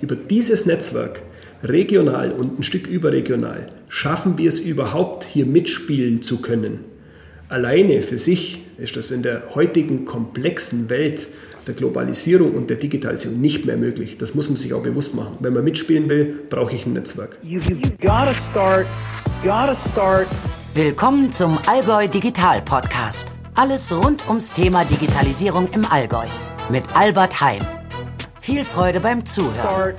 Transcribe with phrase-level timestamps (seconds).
[0.00, 1.22] Über dieses Netzwerk,
[1.62, 6.84] regional und ein Stück überregional, schaffen wir es überhaupt, hier mitspielen zu können.
[7.48, 11.28] Alleine für sich ist das in der heutigen komplexen Welt
[11.66, 14.18] der Globalisierung und der Digitalisierung nicht mehr möglich.
[14.18, 15.36] Das muss man sich auch bewusst machen.
[15.40, 17.38] Wenn man mitspielen will, brauche ich ein Netzwerk.
[20.74, 23.26] Willkommen zum Allgäu Digital Podcast.
[23.54, 26.26] Alles rund ums Thema Digitalisierung im Allgäu
[26.70, 27.77] mit Albert Heim.
[28.48, 29.94] Viel Freude beim Zuhören.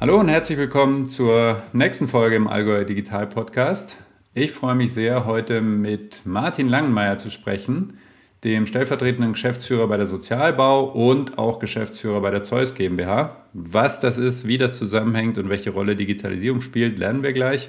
[0.00, 3.96] Hallo und herzlich willkommen zur nächsten Folge im Allgäu Digital Podcast.
[4.34, 7.96] Ich freue mich sehr, heute mit Martin Langenmeier zu sprechen,
[8.42, 13.36] dem stellvertretenden Geschäftsführer bei der Sozialbau und auch Geschäftsführer bei der Zeus GmbH.
[13.52, 17.68] Was das ist, wie das zusammenhängt und welche Rolle Digitalisierung spielt, lernen wir gleich.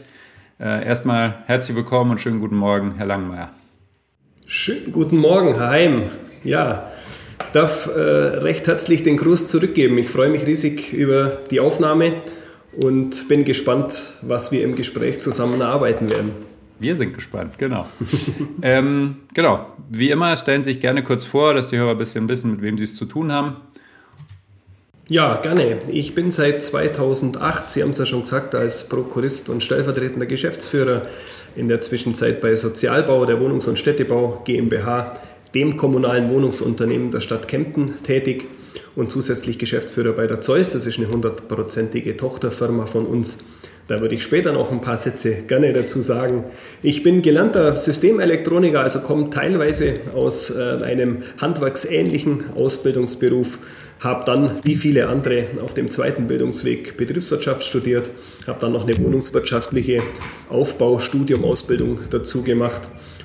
[0.59, 3.51] Äh, erstmal herzlich willkommen und schönen guten Morgen, Herr Langenmeier.
[4.47, 6.09] Schönen guten Morgen, Heim.
[6.43, 6.89] Ja,
[7.53, 9.97] darf äh, recht herzlich den Gruß zurückgeben.
[9.97, 12.21] Ich freue mich riesig über die Aufnahme
[12.81, 16.31] und bin gespannt, was wir im Gespräch zusammen erarbeiten werden.
[16.79, 17.85] Wir sind gespannt, genau.
[18.61, 22.29] ähm, genau, wie immer stellen Sie sich gerne kurz vor, dass die Hörer ein bisschen
[22.29, 23.57] wissen, mit wem Sie es zu tun haben.
[25.09, 25.79] Ja, gerne.
[25.87, 31.01] Ich bin seit 2008, Sie haben es ja schon gesagt, als Prokurist und stellvertretender Geschäftsführer
[31.55, 35.19] in der Zwischenzeit bei Sozialbau, der Wohnungs- und Städtebau GmbH,
[35.53, 38.47] dem kommunalen Wohnungsunternehmen der Stadt Kempten tätig
[38.95, 40.71] und zusätzlich Geschäftsführer bei der Zeus.
[40.71, 43.39] Das ist eine hundertprozentige Tochterfirma von uns
[43.89, 46.43] da würde ich später noch ein paar Sätze gerne dazu sagen.
[46.83, 53.57] Ich bin gelernter Systemelektroniker, also komme teilweise aus äh, einem handwerksähnlichen Ausbildungsberuf,
[53.99, 58.11] habe dann wie viele andere auf dem zweiten Bildungsweg Betriebswirtschaft studiert,
[58.45, 60.03] habe dann noch eine wohnungswirtschaftliche
[60.49, 62.81] Aufbaustudium, Ausbildung dazu gemacht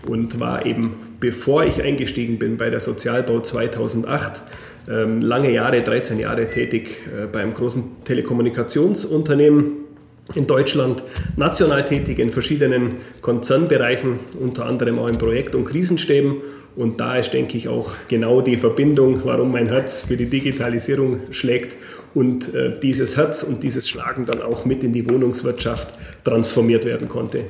[0.08, 4.40] und war eben, bevor ich eingestiegen bin bei der Sozialbau 2008,
[4.88, 9.84] ähm, lange Jahre, 13 Jahre tätig äh, beim großen Telekommunikationsunternehmen
[10.34, 11.02] in Deutschland
[11.36, 16.36] national tätig in verschiedenen Konzernbereichen, unter anderem auch in Projekt- und Krisenstäben.
[16.76, 21.20] Und da ist, denke ich, auch genau die Verbindung, warum mein Herz für die Digitalisierung
[21.30, 21.76] schlägt
[22.14, 25.94] und äh, dieses Herz und dieses Schlagen dann auch mit in die Wohnungswirtschaft
[26.24, 27.44] transformiert werden konnte.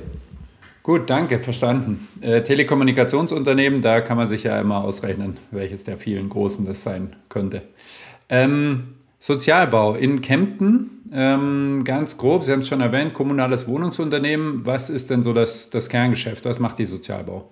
[0.82, 2.08] Gut, danke, verstanden.
[2.20, 7.16] Äh, Telekommunikationsunternehmen, da kann man sich ja immer ausrechnen, welches der vielen großen das sein
[7.30, 7.62] könnte.
[8.28, 14.66] Ähm, Sozialbau in Kempten ähm, ganz grob, Sie haben es schon erwähnt, kommunales Wohnungsunternehmen.
[14.66, 16.44] Was ist denn so das, das Kerngeschäft?
[16.44, 17.48] Was macht die Sozialbau?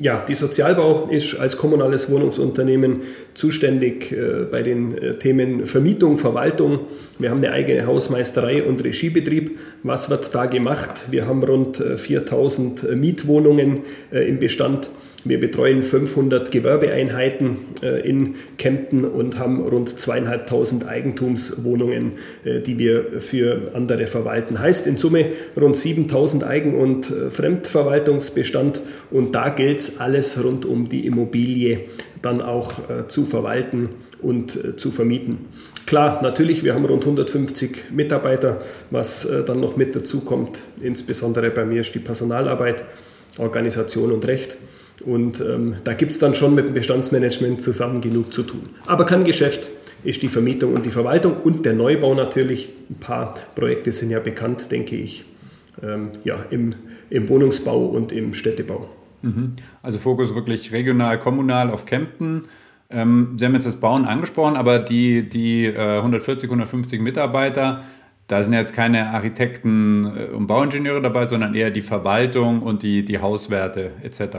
[0.00, 3.00] Ja, die Sozialbau ist als kommunales Wohnungsunternehmen
[3.34, 6.80] zuständig äh, bei den äh, Themen Vermietung, Verwaltung.
[7.18, 9.58] Wir haben eine eigene Hausmeisterei und Regiebetrieb.
[9.82, 11.10] Was wird da gemacht?
[11.10, 14.90] Wir haben rund äh, 4000 äh, Mietwohnungen äh, im Bestand.
[15.24, 22.12] Wir betreuen 500 Gewerbeeinheiten äh, in Kempten und haben rund zweieinhalbtausend Eigentumswohnungen,
[22.44, 24.60] äh, die wir für andere verwalten.
[24.60, 25.26] Heißt in Summe
[25.60, 28.80] rund 7000 Eigen- und äh, Fremdverwaltungsbestand
[29.10, 31.82] und da gilt es alles rund um die Immobilie
[32.22, 32.72] dann auch
[33.08, 33.88] zu verwalten
[34.20, 35.46] und zu vermieten.
[35.86, 38.60] Klar, natürlich, wir haben rund 150 Mitarbeiter,
[38.90, 40.58] was dann noch mit dazu kommt.
[40.82, 42.84] Insbesondere bei mir ist die Personalarbeit,
[43.38, 44.58] Organisation und Recht.
[45.04, 48.68] Und ähm, da gibt es dann schon mit dem Bestandsmanagement zusammen genug zu tun.
[48.86, 49.68] Aber kein Geschäft
[50.04, 52.70] ist die Vermietung und die Verwaltung und der Neubau natürlich.
[52.88, 55.24] Ein paar Projekte sind ja bekannt, denke ich,
[55.82, 56.74] ähm, ja, im,
[57.08, 58.88] im Wohnungsbau und im Städtebau.
[59.22, 59.56] Mhm.
[59.82, 62.42] Also Fokus wirklich regional, kommunal auf Kempten.
[62.88, 67.84] Ähm, Sie haben jetzt das Bauen angesprochen, aber die, die äh, 140, 150 Mitarbeiter,
[68.26, 73.04] da sind jetzt keine Architekten äh, und Bauingenieure dabei, sondern eher die Verwaltung und die,
[73.04, 74.38] die Hauswerte etc.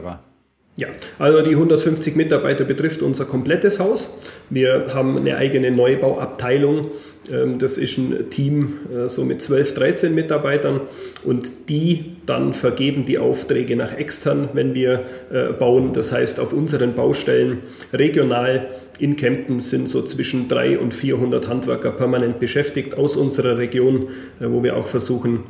[0.78, 0.88] Ja,
[1.20, 4.10] also die 150 Mitarbeiter betrifft unser komplettes Haus.
[4.50, 6.88] Wir haben eine eigene Neubauabteilung.
[7.32, 10.82] Ähm, das ist ein Team äh, so mit 12, 13 Mitarbeitern
[11.26, 15.92] und die dann vergeben die Aufträge nach extern, wenn wir äh, bauen.
[15.92, 17.60] Das heißt, auf unseren Baustellen
[17.92, 24.08] regional in Kempten sind so zwischen 300 und 400 Handwerker permanent beschäftigt aus unserer Region,
[24.40, 25.44] äh, wo wir auch versuchen,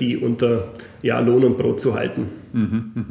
[0.00, 0.72] die unter
[1.02, 2.28] ja, Lohn und Brot zu halten.
[2.52, 3.04] Mhm, mh.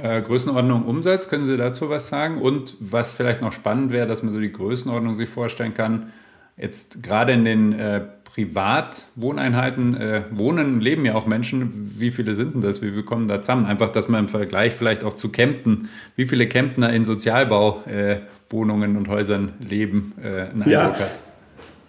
[0.00, 2.40] Äh, Größenordnung Umsatz, können Sie dazu was sagen?
[2.40, 6.12] Und was vielleicht noch spannend wäre, dass man so die Größenordnung sich vorstellen kann,
[6.56, 11.98] jetzt gerade in den äh, Privatwohneinheiten äh, wohnen, leben ja auch Menschen.
[11.98, 12.80] Wie viele sind denn das?
[12.80, 13.66] Wie viele kommen da zusammen?
[13.66, 18.98] Einfach, dass man im Vergleich vielleicht auch zu Kempten, wie viele Kemptner in Sozialbauwohnungen äh,
[18.98, 20.82] und Häusern leben, äh, einen ja.
[20.82, 21.18] Eindruck hat.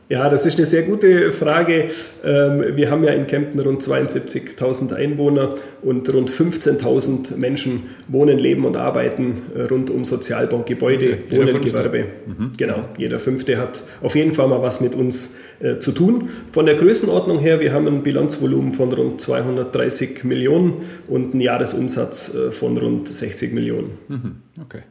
[0.10, 1.92] Ja, das ist eine sehr gute Frage.
[2.26, 5.54] Ähm, wir haben ja in Kempten rund 72.000 Einwohner
[5.84, 11.38] und rund 15.000 Menschen wohnen, leben und arbeiten äh, rund um Sozialbau, Gebäude, okay.
[11.38, 12.06] Wohnen, Gewerbe.
[12.26, 12.52] Mhm.
[12.58, 16.30] Genau, jeder Fünfte hat auf jeden Fall mal was mit uns äh, zu tun.
[16.52, 22.34] Von der Größenordnung her, wir haben ein Bilanzvolumen von rund 230 Millionen und einen Jahresumsatz
[22.34, 23.92] äh, von rund 60 Millionen.
[24.08, 24.36] Mhm.
[24.60, 24.82] Okay.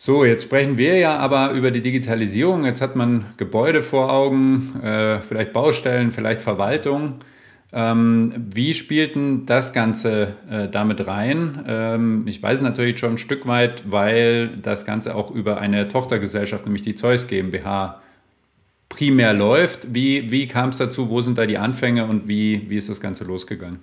[0.00, 2.64] So, jetzt sprechen wir ja aber über die Digitalisierung.
[2.64, 7.14] Jetzt hat man Gebäude vor Augen, äh, vielleicht Baustellen, vielleicht Verwaltung.
[7.72, 11.64] Ähm, wie spielt denn das Ganze äh, damit rein?
[11.66, 16.64] Ähm, ich weiß natürlich schon ein Stück weit, weil das Ganze auch über eine Tochtergesellschaft,
[16.64, 18.00] nämlich die Zeus GmbH,
[18.88, 19.92] primär läuft.
[19.92, 21.10] Wie, wie kam es dazu?
[21.10, 23.80] Wo sind da die Anfänge und wie, wie ist das Ganze losgegangen?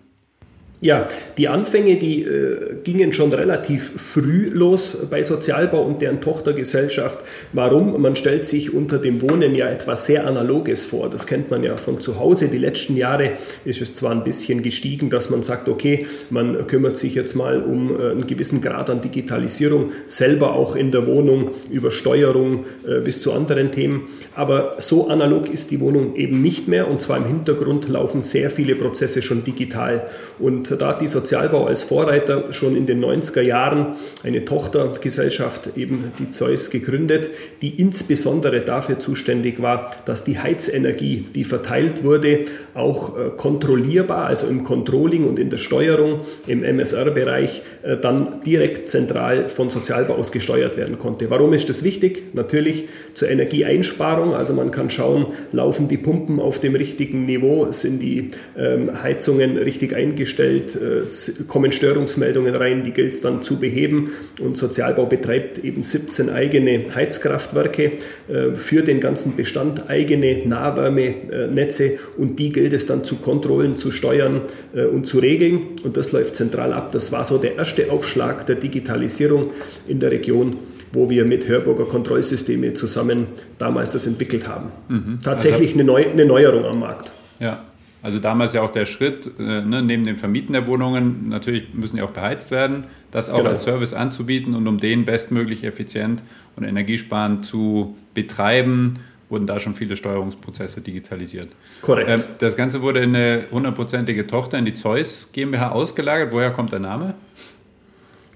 [0.81, 1.07] Ja,
[1.37, 7.19] die Anfänge, die äh, gingen schon relativ früh los bei Sozialbau und deren Tochtergesellschaft.
[7.53, 7.99] Warum?
[8.01, 11.09] Man stellt sich unter dem Wohnen ja etwas sehr Analoges vor.
[11.09, 12.49] Das kennt man ja von zu Hause.
[12.49, 13.31] Die letzten Jahre
[13.63, 17.63] ist es zwar ein bisschen gestiegen, dass man sagt, okay, man kümmert sich jetzt mal
[17.63, 22.99] um äh, einen gewissen Grad an Digitalisierung, selber auch in der Wohnung, über Steuerung äh,
[22.99, 24.09] bis zu anderen Themen.
[24.35, 28.49] Aber so analog ist die Wohnung eben nicht mehr und zwar im Hintergrund laufen sehr
[28.49, 30.05] viele Prozesse schon digital.
[30.37, 36.11] Und da hat die Sozialbau als Vorreiter schon in den 90er Jahren eine Tochtergesellschaft, eben
[36.19, 37.29] die Zeus, gegründet,
[37.61, 44.47] die insbesondere dafür zuständig war, dass die Heizenergie, die verteilt wurde, auch äh, kontrollierbar, also
[44.47, 50.31] im Controlling und in der Steuerung im MSR-Bereich, äh, dann direkt zentral von Sozialbau aus
[50.31, 51.29] gesteuert werden konnte.
[51.29, 52.33] Warum ist das wichtig?
[52.33, 54.33] Natürlich zur Energieeinsparung.
[54.33, 59.57] Also man kann schauen, laufen die Pumpen auf dem richtigen Niveau, sind die ähm, Heizungen
[59.57, 64.11] richtig eingestellt, Umfeld äh, kommen Störungsmeldungen rein, die gilt es dann zu beheben.
[64.41, 67.93] Und Sozialbau betreibt eben 17 eigene Heizkraftwerke
[68.27, 73.91] äh, für den ganzen Bestand, eigene Nahwärmenetze und die gilt es dann zu kontrollen, zu
[73.91, 74.41] steuern
[74.73, 75.59] äh, und zu regeln.
[75.83, 76.91] Und das läuft zentral ab.
[76.91, 79.51] Das war so der erste Aufschlag der Digitalisierung
[79.87, 80.57] in der Region
[80.91, 84.69] wo wir mit Hörburger Kontrollsysteme zusammen damals das entwickelt haben.
[84.87, 85.19] Mhm.
[85.21, 87.11] Tatsächlich also, eine, Neu eine Neuerung am Markt.
[87.37, 87.65] Ja,
[88.05, 91.95] also damals ja auch der Schritt, äh, ne, neben dem Vermieten der Wohnungen, natürlich müssen
[91.95, 93.49] die auch beheizt werden, das auch genau.
[93.49, 96.23] als Service anzubieten und um den bestmöglich effizient
[96.55, 98.93] und energiesparend zu betreiben,
[99.27, 101.47] wurden da schon viele Steuerungsprozesse digitalisiert.
[101.81, 102.11] Korrekt.
[102.11, 106.31] Ähm, das Ganze wurde in eine hundertprozentige Tochter in die Zeus GmbH ausgelagert.
[106.31, 107.15] Woher kommt der Name?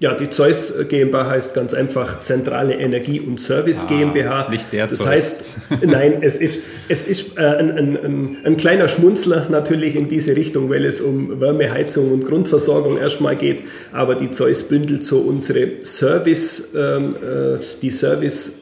[0.00, 4.48] Ja, die Zeus GmbH heißt ganz einfach Zentrale Energie und Service ah, GmbH.
[4.48, 5.06] Nicht der Das Zeus.
[5.06, 5.44] heißt,
[5.82, 10.70] nein, es ist, es ist äh, ein, ein, ein, kleiner Schmunzler natürlich in diese Richtung,
[10.70, 13.62] weil es um Wärmeheizung und Grundversorgung erstmal geht.
[13.92, 18.52] Aber die Zeus bündelt so unsere Service, ähm, äh, die Service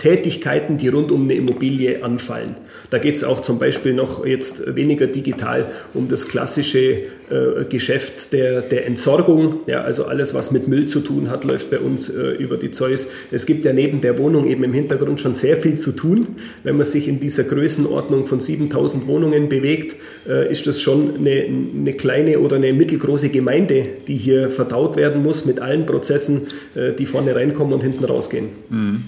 [0.00, 2.56] Tätigkeiten, die rund um eine Immobilie anfallen.
[2.88, 8.32] Da geht es auch zum Beispiel noch jetzt weniger digital um das klassische äh, Geschäft
[8.32, 9.56] der, der Entsorgung.
[9.66, 12.70] Ja, also alles, was mit Müll zu tun hat, läuft bei uns äh, über die
[12.70, 13.08] Zeus.
[13.30, 16.28] Es gibt ja neben der Wohnung eben im Hintergrund schon sehr viel zu tun.
[16.64, 19.96] Wenn man sich in dieser Größenordnung von 7000 Wohnungen bewegt,
[20.26, 25.22] äh, ist das schon eine, eine, kleine oder eine mittelgroße Gemeinde, die hier verdaut werden
[25.22, 28.48] muss mit allen Prozessen, äh, die vorne reinkommen und hinten rausgehen.
[28.70, 29.04] Mhm.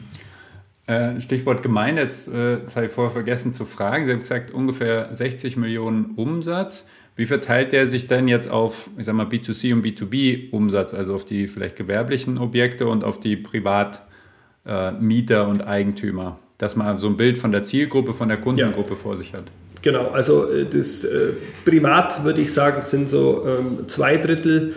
[0.86, 4.04] Äh, Stichwort Gemeinde, jetzt äh, das habe ich vorher vergessen zu fragen.
[4.04, 6.88] Sie haben gesagt, ungefähr 60 Millionen Umsatz.
[7.14, 11.24] Wie verteilt der sich denn jetzt auf, ich sag mal, B2C und B2B-Umsatz, also auf
[11.24, 16.40] die vielleicht gewerblichen Objekte und auf die Privatmieter äh, und Eigentümer?
[16.58, 18.96] Dass man so ein Bild von der Zielgruppe, von der Kundengruppe ja.
[18.96, 19.44] vor sich hat.
[19.82, 21.32] Genau, also das äh,
[21.64, 24.74] Privat würde ich sagen, sind so ähm, zwei Drittel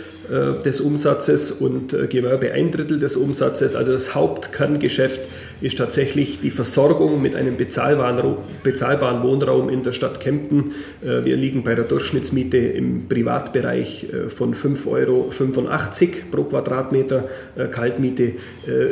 [0.64, 3.76] des Umsatzes und äh, Gewerbe ein Drittel des Umsatzes.
[3.76, 5.22] Also das Hauptkerngeschäft
[5.62, 10.72] ist tatsächlich die Versorgung mit einem bezahlbaren, bezahlbaren Wohnraum in der Stadt Kempten.
[11.04, 15.32] Äh, wir liegen bei der Durchschnittsmiete im Privatbereich von 5,85 Euro
[16.32, 17.26] pro Quadratmeter
[17.72, 18.34] Kaltmiete.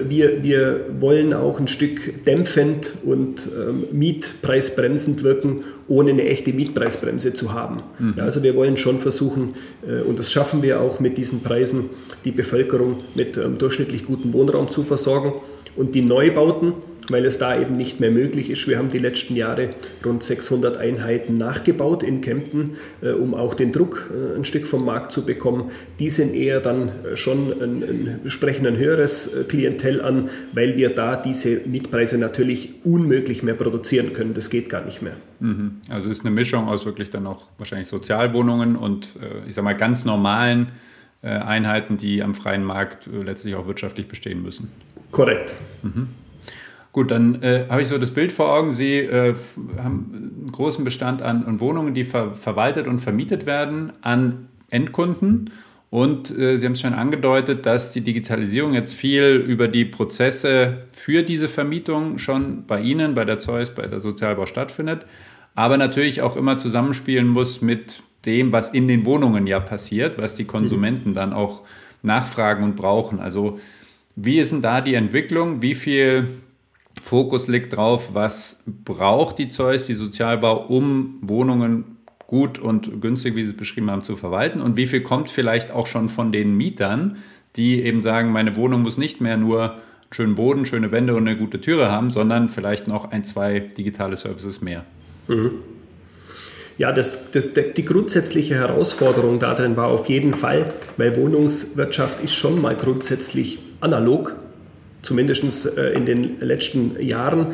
[0.08, 7.34] Wir, wir wollen auch ein Stück dämpfend und ähm, mietpreisbremsend wirken, ohne eine echte Mietpreisbremse
[7.34, 7.82] zu haben.
[8.00, 8.16] Mhm.
[8.18, 9.54] Also wir wollen schon versuchen,
[10.08, 11.90] und das schaffen wir auch mit diesen Preisen
[12.26, 15.34] die Bevölkerung mit ähm, durchschnittlich gutem Wohnraum zu versorgen.
[15.78, 16.74] Und die Neubauten,
[17.10, 18.68] weil es da eben nicht mehr möglich ist.
[18.68, 19.70] Wir haben die letzten Jahre
[20.06, 24.86] rund 600 Einheiten nachgebaut in Kempten, äh, um auch den Druck äh, ein Stück vom
[24.86, 25.72] Markt zu bekommen.
[26.00, 30.78] Die sind eher dann äh, schon ein, ein, sprechen ein höheres äh, Klientel an, weil
[30.78, 34.34] wir da diese Mietpreise natürlich unmöglich mehr produzieren können.
[34.34, 35.16] Das geht gar nicht mehr.
[35.40, 35.82] Mhm.
[35.90, 39.76] Also ist eine Mischung aus wirklich dann auch wahrscheinlich Sozialwohnungen und äh, ich sage mal
[39.76, 40.68] ganz normalen
[41.28, 44.72] Einheiten, die am freien Markt äh, letztlich auch wirtschaftlich bestehen müssen.
[45.12, 45.56] Korrekt.
[45.82, 46.10] Mhm.
[46.92, 48.72] Gut, dann äh, habe ich so das Bild vor Augen.
[48.72, 49.34] Sie äh,
[49.78, 55.50] haben einen großen Bestand an, an Wohnungen, die ver verwaltet und vermietet werden an Endkunden.
[55.90, 60.86] Und äh, Sie haben es schon angedeutet, dass die Digitalisierung jetzt viel über die Prozesse
[60.92, 65.06] für diese Vermietung schon bei Ihnen, bei der Zeus, bei der Sozialbau stattfindet,
[65.54, 70.36] aber natürlich auch immer zusammenspielen muss mit dem, was in den Wohnungen ja passiert, was
[70.36, 71.64] die Konsumenten dann auch
[72.02, 73.20] nachfragen und brauchen.
[73.20, 73.60] Also
[74.16, 75.62] wie ist denn da die Entwicklung?
[75.62, 76.28] Wie viel
[77.02, 83.44] Fokus liegt drauf, was braucht die Zeus, die Sozialbau, um Wohnungen gut und günstig, wie
[83.44, 86.56] Sie es beschrieben haben, zu verwalten und wie viel kommt vielleicht auch schon von den
[86.56, 87.18] Mietern,
[87.56, 89.78] die eben sagen, meine Wohnung muss nicht mehr nur
[90.12, 94.16] schönen Boden, schöne Wände und eine gute Türe haben, sondern vielleicht noch ein, zwei digitale
[94.16, 94.86] Services mehr.
[95.28, 95.52] Mhm.
[96.78, 100.66] Ja, das, das, die grundsätzliche Herausforderung darin war auf jeden Fall,
[100.98, 104.36] weil Wohnungswirtschaft ist schon mal grundsätzlich analog
[105.04, 107.54] zumindest äh, in den letzten Jahren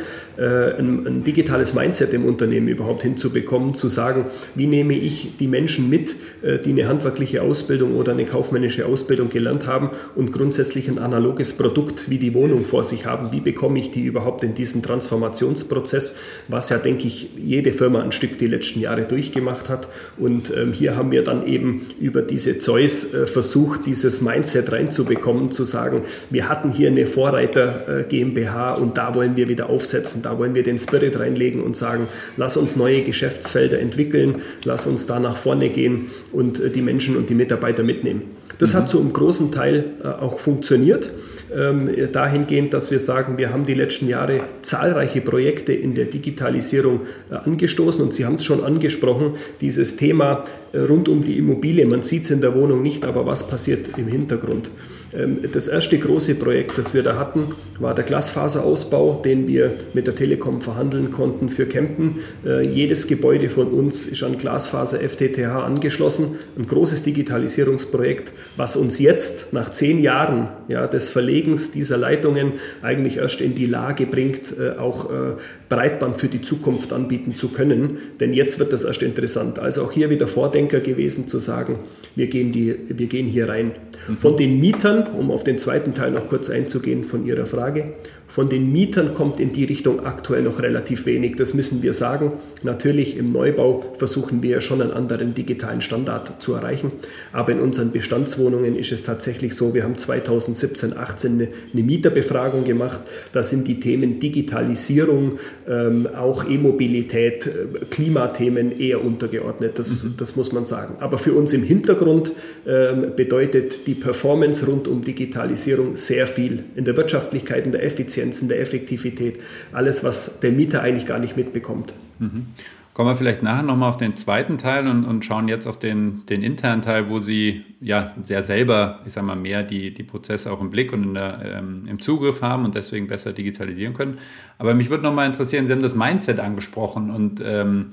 [0.77, 5.89] ein, ein, digitales Mindset im Unternehmen überhaupt hinzubekommen, zu sagen, wie nehme ich die Menschen
[5.89, 10.99] mit, äh, die eine handwerkliche Ausbildung oder eine kaufmännische Ausbildung gelernt haben und grundsätzlich ein
[10.99, 14.81] analoges Produkt wie die Wohnung vor sich haben, wie bekomme ich die überhaupt in diesen
[14.81, 16.15] Transformationsprozess,
[16.47, 19.87] was ja, denke ich, jede Firma ein Stück die letzten Jahre durchgemacht hat.
[20.17, 25.51] Und ähm, hier haben wir dann eben über diese Zeus äh, versucht, dieses Mindset reinzubekommen,
[25.51, 29.69] zu sagen, wir hatten hier eine Vorreiter Vorreiter äh, GmbH und da wollen wir wieder
[29.69, 32.07] aufsetzen, da wollen wir den Spirit reinlegen und sagen,
[32.37, 37.17] lass uns neue Geschäftsfelder entwickeln, lass uns da nach vorne gehen und äh, die Menschen
[37.17, 38.21] und die Mitarbeiter mitnehmen.
[38.59, 38.77] Das mhm.
[38.77, 41.09] hat so im großen Teil äh, auch funktioniert,
[41.51, 47.01] ähm, dahingehend, dass wir sagen, wir haben die letzten Jahre zahlreiche Projekte in der Digitalisierung
[47.31, 50.43] angestoßen und Sie haben es schon angesprochen, dieses Thema
[50.75, 54.07] rund um die Immobilie, man sieht es in der Wohnung nicht, aber was passiert im
[54.07, 54.69] Hintergrund?
[55.13, 60.07] Ähm, das erste große Projekt, das wir da hatten, war der Glasfaserausbau, den wir mit
[60.07, 62.15] der Telekom verhandeln konnten für Kempten.
[62.45, 66.35] Äh, jedes Gebäude von uns ist an Glasfaser FTTH angeschlossen.
[66.57, 73.17] Ein großes Digitalisierungsprojekt, was uns jetzt nach zehn Jahren ja, des Verlegens dieser Leitungen eigentlich
[73.17, 75.35] erst in die Lage bringt, äh, auch äh,
[75.69, 77.97] Breitband für die Zukunft anbieten zu können.
[78.19, 79.59] Denn jetzt wird das erst interessant.
[79.59, 81.79] Also auch hier wieder Vordenker gewesen zu sagen,
[82.15, 83.71] wir gehen, die, wir gehen hier rein.
[84.15, 87.93] Von den Mietern um auf den zweiten Teil noch kurz einzugehen von Ihrer Frage,
[88.29, 91.35] von den Mietern kommt in die Richtung aktuell noch relativ wenig.
[91.35, 92.33] Das müssen wir sagen.
[92.61, 96.91] Natürlich im Neubau versuchen wir schon einen anderen digitalen Standard zu erreichen.
[97.33, 102.65] Aber in unseren Bestandswohnungen ist es tatsächlich so, wir haben 2017, 18 eine, eine Mieterbefragung
[102.65, 102.99] gemacht.
[103.31, 109.79] Da sind die Themen Digitalisierung, ähm, auch E-Mobilität, äh, Klimathemen eher untergeordnet.
[109.79, 110.13] Das, mhm.
[110.17, 110.97] das muss man sagen.
[110.99, 112.33] Aber für uns im Hintergrund
[112.67, 118.18] ähm, bedeutet die Performance rund um Digitalisierung sehr viel in der Wirtschaftlichkeit, in der Effizienz
[118.19, 119.39] Effizienz, in der Effektivität,
[119.71, 121.95] alles, was der Mieter eigentlich gar nicht mitbekommt.
[122.19, 122.47] Mhm.
[122.93, 126.25] Kommen wir vielleicht nachher nochmal auf den zweiten Teil und, und schauen jetzt auf den,
[126.25, 130.51] den internen Teil, wo Sie ja sehr selber, ich sag mal, mehr die, die Prozesse
[130.51, 134.17] auch im Blick und der, ähm, im Zugriff haben und deswegen besser digitalisieren können.
[134.57, 137.91] Aber mich würde nochmal interessieren, Sie haben das Mindset angesprochen und ähm,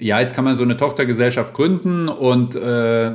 [0.00, 3.10] ja, jetzt kann man so eine Tochtergesellschaft gründen und äh,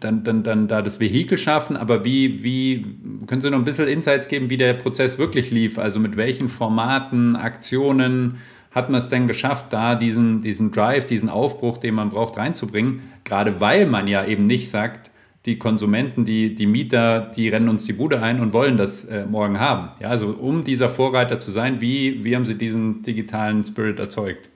[0.00, 2.86] dann, dann, dann da das Vehikel schaffen, aber wie, wie
[3.26, 5.78] können Sie noch ein bisschen Insights geben, wie der Prozess wirklich lief?
[5.78, 8.36] Also mit welchen Formaten, Aktionen
[8.70, 13.00] hat man es denn geschafft, da diesen, diesen Drive, diesen Aufbruch, den man braucht, reinzubringen?
[13.24, 15.10] Gerade weil man ja eben nicht sagt,
[15.46, 19.24] die Konsumenten, die, die Mieter, die rennen uns die Bude ein und wollen das äh,
[19.24, 19.88] morgen haben.
[20.00, 24.50] Ja, also um dieser Vorreiter zu sein, wie, wie haben Sie diesen digitalen Spirit erzeugt?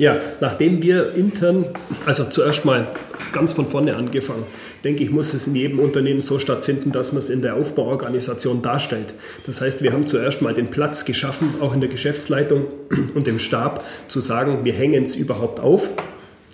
[0.00, 1.66] Ja, nachdem wir intern,
[2.06, 2.86] also zuerst mal
[3.32, 4.44] ganz von vorne angefangen,
[4.82, 8.62] denke ich, muss es in jedem Unternehmen so stattfinden, dass man es in der Aufbauorganisation
[8.62, 9.12] darstellt.
[9.44, 12.64] Das heißt, wir haben zuerst mal den Platz geschaffen, auch in der Geschäftsleitung
[13.14, 15.86] und im Stab, zu sagen, wir hängen es überhaupt auf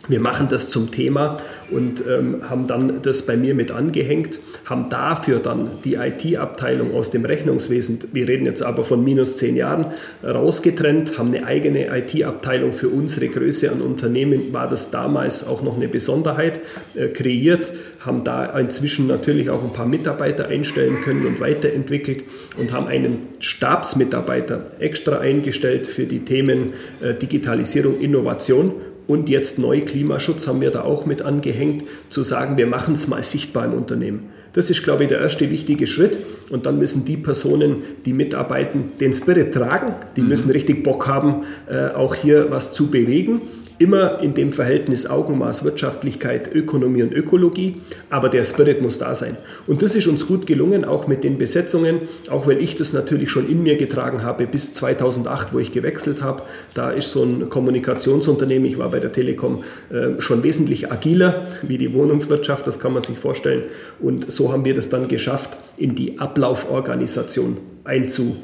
[0.09, 1.37] wir machen das zum Thema
[1.71, 7.11] und ähm, haben dann das bei mir mit angehängt, haben dafür dann die IT-Abteilung aus
[7.11, 9.87] dem Rechnungswesen, wir reden jetzt aber von minus zehn Jahren,
[10.23, 15.77] rausgetrennt, haben eine eigene IT-Abteilung für unsere Größe an Unternehmen, war das damals auch noch
[15.77, 16.61] eine Besonderheit,
[16.95, 17.71] äh, kreiert,
[18.01, 22.25] haben da inzwischen natürlich auch ein paar Mitarbeiter einstellen können und weiterentwickelt
[22.57, 28.73] und haben einen Stabsmitarbeiter extra eingestellt für die Themen äh, Digitalisierung, Innovation
[29.07, 33.07] und jetzt neu Klimaschutz haben wir da auch mit angehängt, zu sagen, wir machen es
[33.09, 34.31] mal sichtbar im Unternehmen.
[34.53, 36.19] Das ist, glaube ich, der erste wichtige Schritt.
[36.49, 39.95] Und dann müssen die Personen, die mitarbeiten, den Spirit tragen.
[40.17, 40.29] Die mhm.
[40.29, 43.43] müssen richtig Bock haben, äh, auch hier was zu bewegen.
[43.79, 47.75] Immer in dem Verhältnis Augenmaß, Wirtschaftlichkeit, Ökonomie und Ökologie,
[48.09, 49.37] aber der Spirit muss da sein.
[49.67, 53.31] Und das ist uns gut gelungen, auch mit den Besetzungen, auch weil ich das natürlich
[53.31, 56.45] schon in mir getragen habe bis 2008, wo ich gewechselt habe.
[56.73, 61.77] Da ist so ein Kommunikationsunternehmen, ich war bei der Telekom, äh, schon wesentlich agiler wie
[61.77, 63.65] die Wohnungswirtschaft, das kann man sich vorstellen.
[64.01, 68.37] Und so haben wir das dann geschafft, in die Ablauforganisation einzu,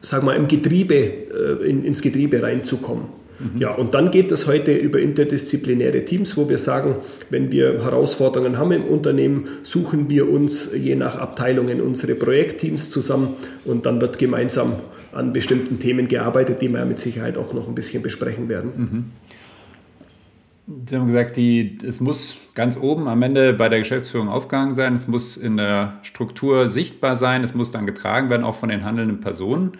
[0.00, 3.21] sagen wir, im Getriebe, äh, in, ins Getriebe reinzukommen.
[3.58, 6.96] Ja, und dann geht es heute über interdisziplinäre Teams, wo wir sagen,
[7.30, 13.34] wenn wir Herausforderungen haben im Unternehmen, suchen wir uns je nach Abteilungen unsere Projektteams zusammen
[13.64, 14.74] und dann wird gemeinsam
[15.12, 18.72] an bestimmten Themen gearbeitet, die wir mit Sicherheit auch noch ein bisschen besprechen werden.
[18.76, 19.04] Mhm.
[20.86, 24.94] Sie haben gesagt, die, es muss ganz oben am Ende bei der Geschäftsführung aufgegangen sein,
[24.94, 28.84] es muss in der Struktur sichtbar sein, es muss dann getragen werden, auch von den
[28.84, 29.72] handelnden Personen.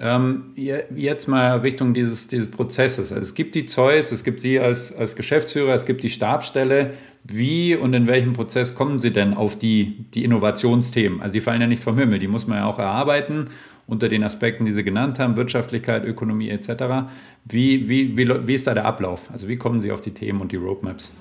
[0.00, 3.12] Ähm, jetzt mal Richtung dieses, dieses Prozesses.
[3.12, 6.94] Also es gibt die Zeus, es gibt Sie als, als Geschäftsführer, es gibt die Stabstelle.
[7.26, 11.20] Wie und in welchem Prozess kommen Sie denn auf die, die Innovationsthemen?
[11.20, 13.46] Also die fallen ja nicht vom Himmel, die muss man ja auch erarbeiten
[13.86, 17.06] unter den Aspekten, die Sie genannt haben, Wirtschaftlichkeit, Ökonomie etc.
[17.44, 19.30] Wie, wie, wie, wie ist da der Ablauf?
[19.32, 21.12] Also wie kommen Sie auf die Themen und die Roadmaps?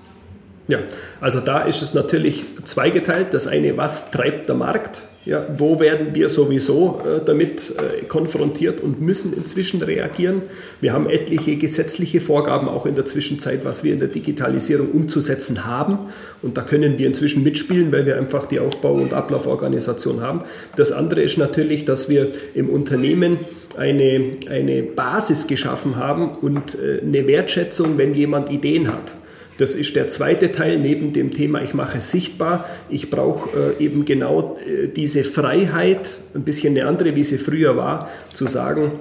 [0.67, 0.79] Ja,
[1.19, 3.33] also da ist es natürlich zweigeteilt.
[3.33, 5.03] Das eine, was treibt der Markt?
[5.25, 10.41] Ja, wo werden wir sowieso äh, damit äh, konfrontiert und müssen inzwischen reagieren?
[10.81, 15.65] Wir haben etliche gesetzliche Vorgaben auch in der Zwischenzeit, was wir in der Digitalisierung umzusetzen
[15.65, 15.99] haben.
[16.41, 20.43] Und da können wir inzwischen mitspielen, weil wir einfach die Aufbau- und Ablauforganisation haben.
[20.75, 23.39] Das andere ist natürlich, dass wir im Unternehmen
[23.77, 29.15] eine, eine Basis geschaffen haben und äh, eine Wertschätzung, wenn jemand Ideen hat.
[29.57, 32.67] Das ist der zweite Teil neben dem Thema, ich mache es sichtbar.
[32.89, 37.77] Ich brauche äh, eben genau äh, diese Freiheit, ein bisschen eine andere, wie sie früher
[37.77, 38.93] war, zu sagen,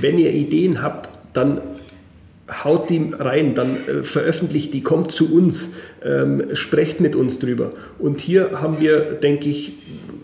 [0.00, 1.60] wenn ihr Ideen habt, dann
[2.64, 5.72] haut die rein, dann äh, veröffentlicht die, kommt zu uns,
[6.04, 7.70] ähm, sprecht mit uns drüber.
[7.98, 9.72] Und hier haben wir, denke ich,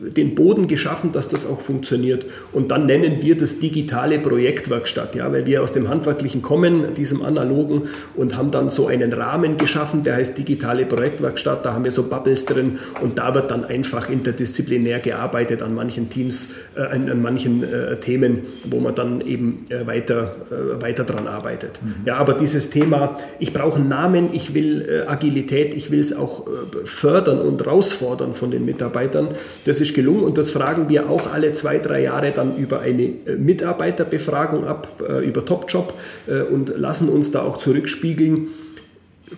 [0.00, 2.26] den Boden geschaffen, dass das auch funktioniert.
[2.52, 7.22] Und dann nennen wir das digitale Projektwerkstatt, ja, weil wir aus dem Handwerklichen kommen, diesem
[7.22, 7.82] analogen,
[8.16, 11.64] und haben dann so einen Rahmen geschaffen, der heißt digitale Projektwerkstatt.
[11.64, 16.08] Da haben wir so Bubbles drin und da wird dann einfach interdisziplinär gearbeitet an manchen
[16.08, 21.04] Teams, äh, an, an, manchen äh, Themen, wo man dann eben äh, weiter, äh, weiter
[21.04, 21.80] dran arbeitet.
[21.82, 22.06] Mhm.
[22.06, 26.16] Ja, aber dieses Thema, ich brauche einen Namen, ich will äh, Agilität, ich will es
[26.16, 26.50] auch äh,
[26.84, 29.28] fördern und herausfordern von den Mitarbeitern,
[29.64, 33.02] das ist gelungen und das fragen wir auch alle zwei, drei Jahre dann über eine
[33.02, 35.94] äh, Mitarbeiterbefragung ab, äh, über Topjob
[36.26, 38.48] äh, und lassen uns da auch zurückspiegeln,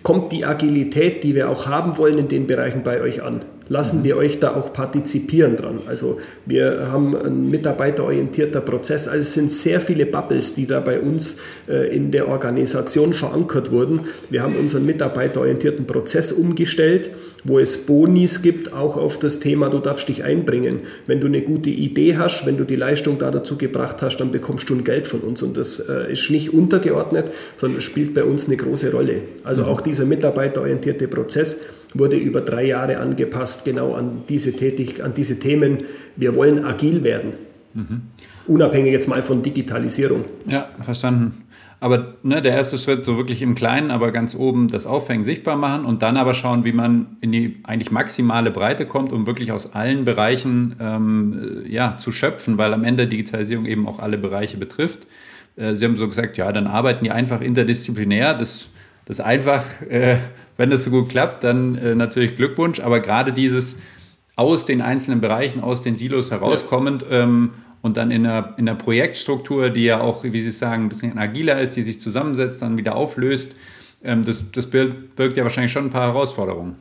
[0.01, 3.45] kommt die Agilität, die wir auch haben wollen, in den Bereichen bei euch an?
[3.69, 5.79] Lassen wir euch da auch partizipieren dran.
[5.87, 9.07] Also wir haben einen mitarbeiterorientierter Prozess.
[9.07, 13.71] Also es sind sehr viele Bubbles, die da bei uns äh, in der Organisation verankert
[13.71, 14.01] wurden.
[14.29, 17.11] Wir haben unseren mitarbeiterorientierten Prozess umgestellt,
[17.45, 20.81] wo es Bonis gibt, auch auf das Thema, du darfst dich einbringen.
[21.07, 24.31] Wenn du eine gute Idee hast, wenn du die Leistung da dazu gebracht hast, dann
[24.31, 25.41] bekommst du ein Geld von uns.
[25.41, 29.23] Und das äh, ist nicht untergeordnet, sondern spielt bei uns eine große Rolle.
[29.43, 31.59] Also auch dieser mitarbeiterorientierte Prozess
[31.93, 35.79] wurde über drei Jahre angepasst, genau an diese, Tätig an diese Themen.
[36.15, 37.33] Wir wollen agil werden.
[37.73, 38.01] Mhm.
[38.47, 40.25] Unabhängig jetzt mal von Digitalisierung.
[40.47, 41.43] Ja, verstanden.
[41.79, 45.57] Aber ne, der erste Schritt so wirklich im Kleinen, aber ganz oben das Aufhängen sichtbar
[45.57, 49.51] machen und dann aber schauen, wie man in die eigentlich maximale Breite kommt, um wirklich
[49.51, 54.55] aus allen Bereichen ähm, ja, zu schöpfen, weil am Ende Digitalisierung eben auch alle Bereiche
[54.55, 55.05] betrifft.
[55.57, 58.33] Äh, Sie haben so gesagt, ja, dann arbeiten die einfach interdisziplinär.
[58.33, 58.69] Das
[59.05, 60.17] das einfach, äh,
[60.57, 62.79] wenn das so gut klappt, dann äh, natürlich Glückwunsch.
[62.79, 63.79] Aber gerade dieses
[64.35, 67.23] aus den einzelnen Bereichen, aus den Silos herauskommend ja.
[67.23, 70.89] ähm, und dann in der, in der Projektstruktur, die ja auch, wie Sie sagen, ein
[70.89, 73.55] bisschen agiler ist, die sich zusammensetzt, dann wieder auflöst,
[74.03, 76.75] ähm, das, das birgt ja wahrscheinlich schon ein paar Herausforderungen.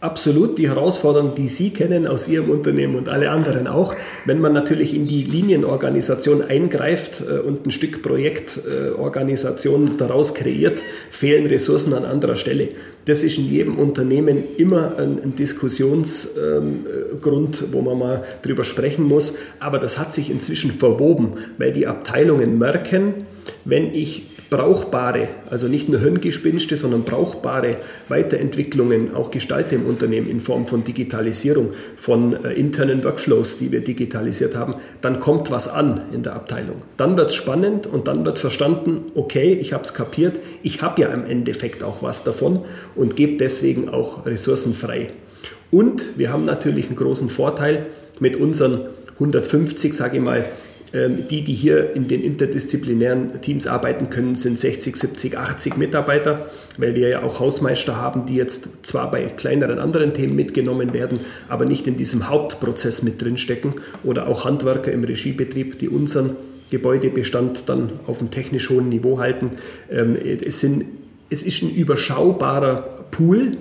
[0.00, 3.96] Absolut die Herausforderung, die Sie kennen aus Ihrem Unternehmen und alle anderen auch.
[4.26, 11.46] Wenn man natürlich in die Linienorganisation eingreift äh, und ein Stück Projektorganisation daraus kreiert, fehlen
[11.46, 12.68] Ressourcen an anderer Stelle.
[13.06, 19.34] Das ist in jedem Unternehmen immer ein, ein Diskussionsgrund, wo man mal drüber sprechen muss.
[19.58, 23.26] Aber das hat sich inzwischen verwoben, weil die Abteilungen merken,
[23.64, 27.76] wenn ich brauchbare, also nicht nur Hirngespinste, sondern brauchbare
[28.08, 33.82] Weiterentwicklungen auch gestalte im Unternehmen in Form von Digitalisierung, von äh, internen Workflows, die wir
[33.82, 36.76] digitalisiert haben, dann kommt was an in der Abteilung.
[36.96, 41.02] Dann wird es spannend und dann wird verstanden, okay, ich habe es kapiert, ich habe
[41.02, 45.08] ja im Endeffekt auch was davon und gebe deswegen auch Ressourcen frei.
[45.70, 47.86] Und wir haben natürlich einen großen Vorteil
[48.20, 50.46] mit unseren 150, sage ich mal,
[50.92, 56.46] die, die hier in den interdisziplinären Teams arbeiten können, sind 60, 70, 80 Mitarbeiter,
[56.78, 61.20] weil wir ja auch Hausmeister haben, die jetzt zwar bei kleineren anderen Themen mitgenommen werden,
[61.48, 66.36] aber nicht in diesem Hauptprozess mit drinstecken oder auch Handwerker im Regiebetrieb, die unseren
[66.70, 69.52] Gebäudebestand dann auf einem technisch hohen Niveau halten.
[69.90, 70.84] Ähm, es, sind,
[71.30, 73.56] es ist ein überschaubarer Pool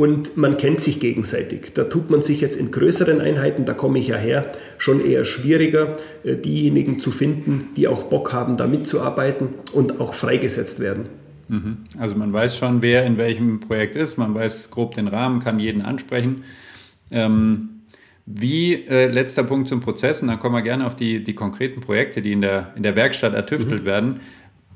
[0.00, 1.74] und man kennt sich gegenseitig.
[1.74, 5.26] Da tut man sich jetzt in größeren Einheiten, da komme ich ja her, schon eher
[5.26, 11.10] schwieriger, äh, diejenigen zu finden, die auch Bock haben, da mitzuarbeiten und auch freigesetzt werden.
[11.48, 11.76] Mhm.
[11.98, 15.58] Also man weiß schon, wer in welchem Projekt ist, man weiß grob den Rahmen, kann
[15.58, 16.44] jeden ansprechen.
[17.10, 17.68] Ähm,
[18.24, 21.82] wie, äh, letzter Punkt zum Prozess, und dann kommen wir gerne auf die, die konkreten
[21.82, 23.86] Projekte, die in der, in der Werkstatt ertüftelt mhm.
[23.86, 24.20] werden.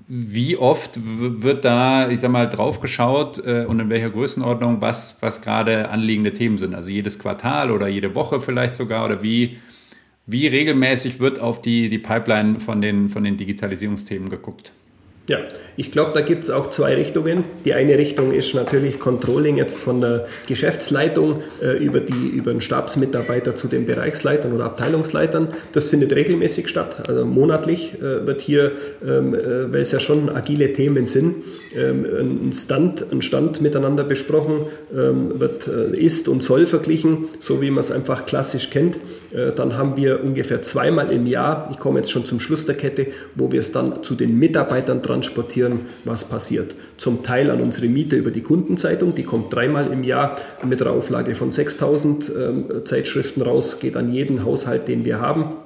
[0.06, 5.16] Wie oft wird da, ich sag mal, drauf geschaut äh, und in welcher Größenordnung, was,
[5.22, 6.74] was gerade anliegende Themen sind?
[6.74, 9.06] Also jedes Quartal oder jede Woche vielleicht sogar?
[9.06, 9.58] Oder wie,
[10.26, 14.72] wie regelmäßig wird auf die, die Pipeline von den, von den Digitalisierungsthemen geguckt?
[15.26, 15.38] Ja,
[15.78, 17.44] ich glaube, da gibt es auch zwei Richtungen.
[17.64, 22.60] Die eine Richtung ist natürlich Controlling jetzt von der Geschäftsleitung äh, über, die, über den
[22.60, 25.48] Stabsmitarbeiter zu den Bereichsleitern oder Abteilungsleitern.
[25.72, 27.08] Das findet regelmäßig statt.
[27.08, 31.36] Also monatlich äh, wird hier, ähm, äh, weil es ja schon agile Themen sind,
[31.74, 32.04] ähm,
[32.48, 37.70] ein Stand, ein Stand miteinander besprochen, ähm, wird äh, ist und soll verglichen, so wie
[37.70, 38.96] man es einfach klassisch kennt.
[39.32, 42.76] Äh, dann haben wir ungefähr zweimal im Jahr, ich komme jetzt schon zum Schluss der
[42.76, 46.74] Kette, wo wir es dann zu den Mitarbeitern transportieren, was passiert.
[46.96, 50.90] Zum Teil an unsere Mieter über die Kundenzeitung, die kommt dreimal im Jahr mit einer
[50.90, 55.63] Auflage von 6000 ähm, Zeitschriften raus, geht an jeden Haushalt, den wir haben.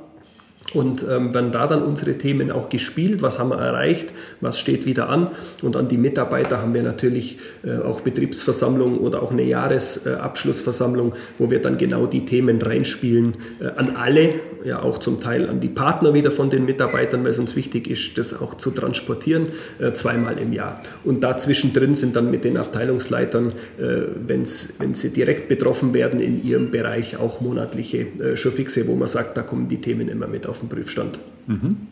[0.75, 4.85] Und ähm, werden da dann unsere Themen auch gespielt, was haben wir erreicht, was steht
[4.85, 5.29] wieder an.
[5.63, 11.17] Und an die Mitarbeiter haben wir natürlich äh, auch Betriebsversammlung oder auch eine Jahresabschlussversammlung, äh,
[11.39, 15.61] wo wir dann genau die Themen reinspielen äh, an alle, ja auch zum Teil an
[15.61, 19.49] die Partner wieder von den Mitarbeitern, weil es uns wichtig ist, das auch zu transportieren,
[19.79, 20.83] äh, zweimal im Jahr.
[21.03, 26.45] Und dazwischen drin sind dann mit den Abteilungsleitern, äh, wenn sie direkt betroffen werden in
[26.45, 30.47] ihrem Bereich, auch monatliche äh, Showfixe, wo man sagt, da kommen die Themen immer mit
[30.47, 31.21] auf auf dem Prüfstand.
[31.47, 31.89] Mhm.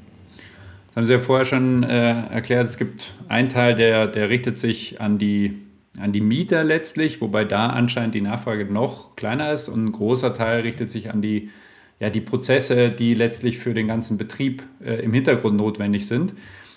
[0.88, 4.57] Das haben Sie ja vorher schon äh, erklärt, es gibt einen Teil, der, der richtet
[4.57, 5.62] sich an die,
[6.00, 10.35] an die Mieter letztlich, wobei da anscheinend die Nachfrage noch kleiner ist und ein großer
[10.35, 11.50] Teil richtet sich an die,
[12.00, 16.35] ja, die Prozesse, die letztlich für den ganzen Betrieb äh, im Hintergrund notwendig sind.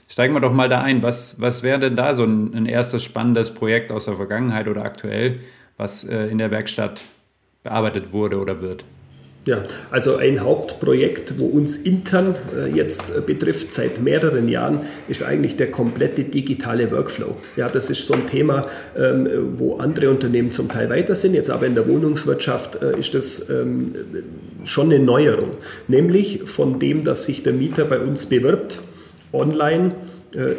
[0.07, 1.03] Steigen wir doch mal da ein.
[1.03, 4.83] Was, was wäre denn da so ein, ein erstes spannendes Projekt aus der Vergangenheit oder
[4.83, 5.39] aktuell,
[5.77, 7.01] was äh, in der Werkstatt
[7.63, 8.85] bearbeitet wurde oder wird?
[9.49, 15.23] Ja, also ein Hauptprojekt, wo uns intern äh, jetzt äh, betrifft seit mehreren Jahren, ist
[15.23, 17.35] eigentlich der komplette digitale Workflow.
[17.55, 21.33] Ja, das ist so ein Thema, ähm, wo andere Unternehmen zum Teil weiter sind.
[21.33, 23.95] Jetzt aber in der Wohnungswirtschaft äh, ist das ähm,
[24.65, 25.53] schon eine Neuerung.
[25.87, 28.83] Nämlich von dem, dass sich der Mieter bei uns bewirbt,
[29.33, 29.95] online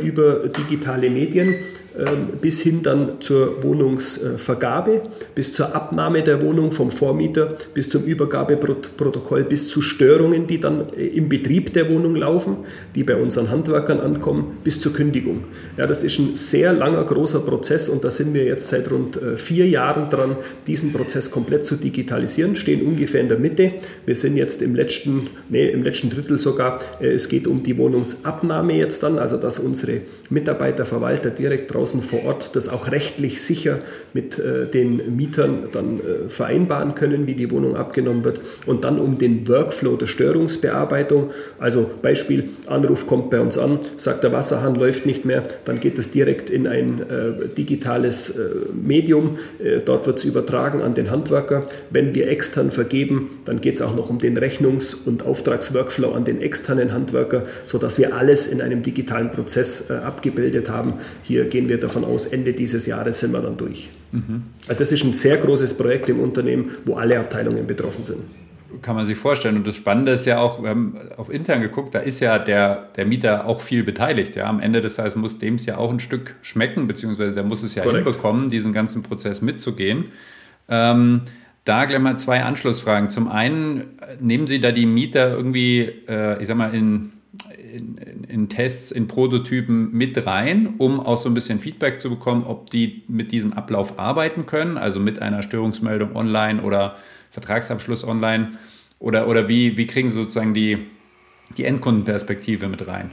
[0.03, 1.55] über digitale Medien
[2.41, 5.03] bis hin dann zur Wohnungsvergabe,
[5.35, 10.89] bis zur Abnahme der Wohnung vom Vormieter, bis zum Übergabeprotokoll, bis zu Störungen, die dann
[10.97, 12.59] äh, im Betrieb der Wohnung laufen,
[12.95, 15.45] die bei unseren Handwerkern ankommen, bis zur Kündigung.
[15.77, 19.21] Ja, das ist ein sehr langer, großer Prozess und da sind wir jetzt seit rund
[19.21, 23.73] äh, vier Jahren dran, diesen Prozess komplett zu digitalisieren, stehen ungefähr in der Mitte.
[24.07, 26.79] Wir sind jetzt im letzten, nee, im letzten Drittel sogar.
[27.01, 31.80] Äh, es geht um die Wohnungsabnahme jetzt dann, also dass unsere Mitarbeiter, Verwalter direkt drauf
[31.81, 33.79] draußen vor Ort das auch rechtlich sicher
[34.13, 38.41] mit äh, den Mietern dann äh, vereinbaren können, wie die Wohnung abgenommen wird.
[38.67, 41.31] Und dann um den Workflow der Störungsbearbeitung.
[41.59, 45.99] Also Beispiel, Anruf kommt bei uns an, sagt der Wasserhahn läuft nicht mehr, dann geht
[45.99, 49.39] es direkt in ein äh, digitales äh, Medium.
[49.59, 51.65] Äh, dort wird es übertragen an den Handwerker.
[51.89, 56.25] Wenn wir extern vergeben, dann geht es auch noch um den Rechnungs- und Auftragsworkflow an
[56.25, 60.95] den externen Handwerker, sodass wir alles in einem digitalen Prozess äh, abgebildet haben.
[61.23, 63.89] Hier gehen wir davon aus, Ende dieses Jahres sind wir dann durch.
[64.13, 64.45] Mhm.
[64.69, 68.21] Also das ist ein sehr großes Projekt im Unternehmen, wo alle Abteilungen betroffen sind.
[68.83, 69.57] Kann man sich vorstellen.
[69.57, 72.89] Und das Spannende ist ja auch, wir haben auf intern geguckt, da ist ja der,
[72.97, 74.37] der Mieter auch viel beteiligt.
[74.37, 74.45] Ja.
[74.45, 77.63] Am Ende des Tages muss dem es ja auch ein Stück schmecken, beziehungsweise er muss
[77.63, 78.07] es ja Korrekt.
[78.07, 80.07] hinbekommen, diesen ganzen Prozess mitzugehen.
[80.69, 81.23] Ähm,
[81.65, 83.11] da gleich mal zwei Anschlussfragen.
[83.11, 87.13] Zum einen, nehmen Sie da die Mieter irgendwie, äh, ich sag mal, in
[87.77, 92.11] in, in, in, Tests, in Prototypen mit rein, um auch so ein bisschen Feedback zu
[92.11, 96.97] bekommen, ob die mit diesem Ablauf arbeiten können, also mit einer Störungsmeldung online oder
[97.31, 98.53] Vertragsabschluss online?
[98.99, 100.87] Oder, oder wie, wie kriegen Sie sozusagen die,
[101.57, 103.13] die Endkundenperspektive mit rein?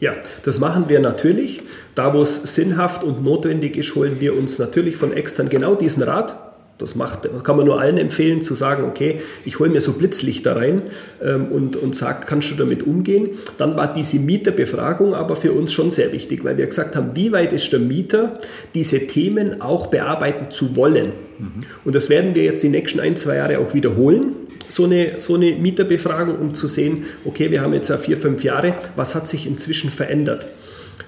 [0.00, 1.60] Ja, das machen wir natürlich.
[1.94, 6.04] Da, wo es sinnhaft und notwendig ist, holen wir uns natürlich von extern genau diesen
[6.04, 6.47] Rat
[6.78, 10.56] Das macht, kann man nur allen empfehlen, zu sagen, okay, ich hole mir so Blitzlichter
[10.56, 10.82] rein
[11.20, 13.30] ähm, und, und sage, kannst du damit umgehen?
[13.58, 17.32] Dann war diese Mieterbefragung aber für uns schon sehr wichtig, weil wir gesagt haben, wie
[17.32, 18.38] weit ist der Mieter,
[18.74, 21.12] diese Themen auch bearbeiten zu wollen?
[21.38, 21.50] Mhm.
[21.84, 24.34] Und das werden wir jetzt die nächsten ein, zwei Jahre auch wiederholen
[24.68, 28.44] so eine, so eine Mieterbefragung, um zu sehen, okay, wir haben jetzt ja vier, fünf
[28.44, 30.46] Jahre, was hat sich inzwischen verändert?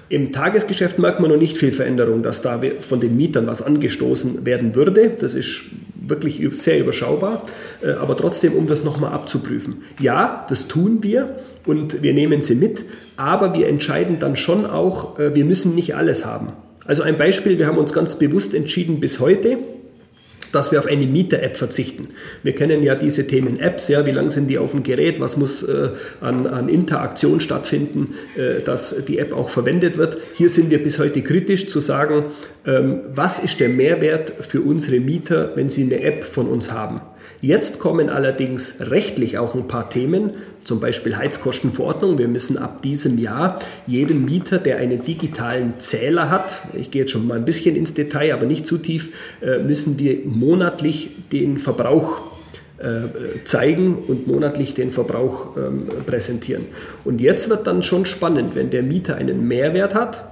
[0.09, 4.45] Im Tagesgeschäft merkt man noch nicht viel Veränderung, dass da von den Mietern was angestoßen
[4.45, 5.11] werden würde.
[5.19, 5.65] Das ist
[6.05, 7.45] wirklich sehr überschaubar,
[7.81, 9.83] äh, aber trotzdem, um das nochmal abzuprüfen.
[9.99, 15.19] Ja, das tun wir und wir nehmen sie mit, aber wir entscheiden dann schon auch,
[15.19, 16.53] äh, wir müssen nicht alles haben.
[16.85, 19.59] Also ein Beispiel, wir haben uns ganz bewusst entschieden bis heute,
[20.51, 22.09] dass wir auf eine Mieter-App verzichten.
[22.43, 25.37] Wir kennen ja diese Themen Apps, ja, wie lange sind die auf dem Gerät, was
[25.37, 30.17] muss äh, an, an, Interaktion stattfinden, äh, dass die App auch verwendet wird.
[30.33, 32.25] Hier sind wir bis heute kritisch zu sagen,
[32.65, 37.01] ähm, was ist der Mehrwert für unsere Mieter, wenn sie eine App von uns haben.
[37.41, 42.19] Jetzt kommen allerdings rechtlich auch ein paar Themen, zum Beispiel Heizkostenverordnung.
[42.19, 47.11] Wir müssen ab diesem Jahr jedem Mieter, der einen digitalen Zähler hat, ich gehe jetzt
[47.11, 51.57] schon mal ein bisschen ins Detail, aber nicht zu tief, äh, müssen wir monatlich den
[51.57, 52.21] Verbrauch
[52.77, 56.65] äh, zeigen und monatlich den Verbrauch ähm, präsentieren.
[57.05, 60.25] Und jetzt wird dann schon spannend, wenn der Mieter einen Mehrwert hat,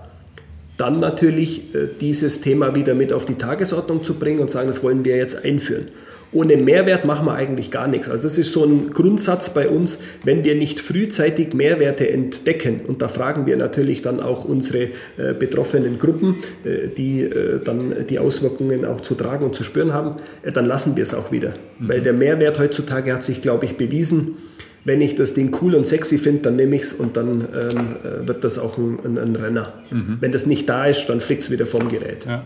[0.77, 4.83] dann natürlich äh, dieses Thema wieder mit auf die Tagesordnung zu bringen und sagen, das
[4.83, 5.85] wollen wir jetzt einführen.
[6.31, 8.07] Ohne Mehrwert machen wir eigentlich gar nichts.
[8.09, 13.01] Also das ist so ein Grundsatz bei uns, wenn wir nicht frühzeitig Mehrwerte entdecken, und
[13.01, 18.19] da fragen wir natürlich dann auch unsere äh, betroffenen Gruppen, äh, die äh, dann die
[18.19, 21.53] Auswirkungen auch zu tragen und zu spüren haben, äh, dann lassen wir es auch wieder.
[21.79, 21.89] Mhm.
[21.89, 24.37] Weil der Mehrwert heutzutage hat sich, glaube ich, bewiesen.
[24.85, 27.97] Wenn ich das Ding cool und sexy finde, dann nehme ich es und dann ähm,
[28.03, 29.73] äh, wird das auch ein, ein, ein Renner.
[29.89, 30.17] Mhm.
[30.19, 32.25] Wenn das nicht da ist, dann fliegt es wieder vom Gerät.
[32.25, 32.43] Ja.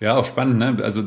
[0.00, 0.58] ja, auch spannend.
[0.58, 0.78] Ne?
[0.82, 1.04] Also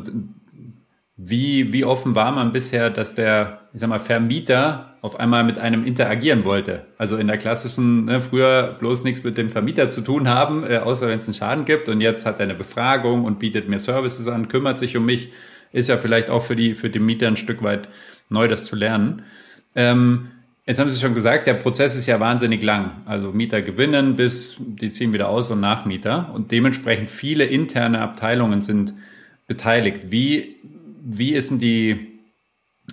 [1.24, 5.58] wie, wie offen war man bisher, dass der, ich sag mal, Vermieter auf einmal mit
[5.58, 6.86] einem interagieren wollte?
[6.98, 10.78] Also in der klassischen, ne, früher bloß nichts mit dem Vermieter zu tun haben, äh,
[10.78, 13.78] außer wenn es einen Schaden gibt und jetzt hat er eine Befragung und bietet mir
[13.78, 15.30] Services an, kümmert sich um mich,
[15.70, 17.88] ist ja vielleicht auch für die, für die Mieter ein Stück weit
[18.28, 19.22] neu, das zu lernen.
[19.76, 20.28] Ähm,
[20.64, 23.02] Jetzt haben Sie schon gesagt, der Prozess ist ja wahnsinnig lang.
[23.04, 26.30] Also Mieter gewinnen bis die ziehen wieder aus und Nachmieter.
[26.32, 28.94] Und dementsprechend viele interne Abteilungen sind
[29.48, 30.12] beteiligt.
[30.12, 30.56] Wie
[31.04, 32.20] wie ist denn die,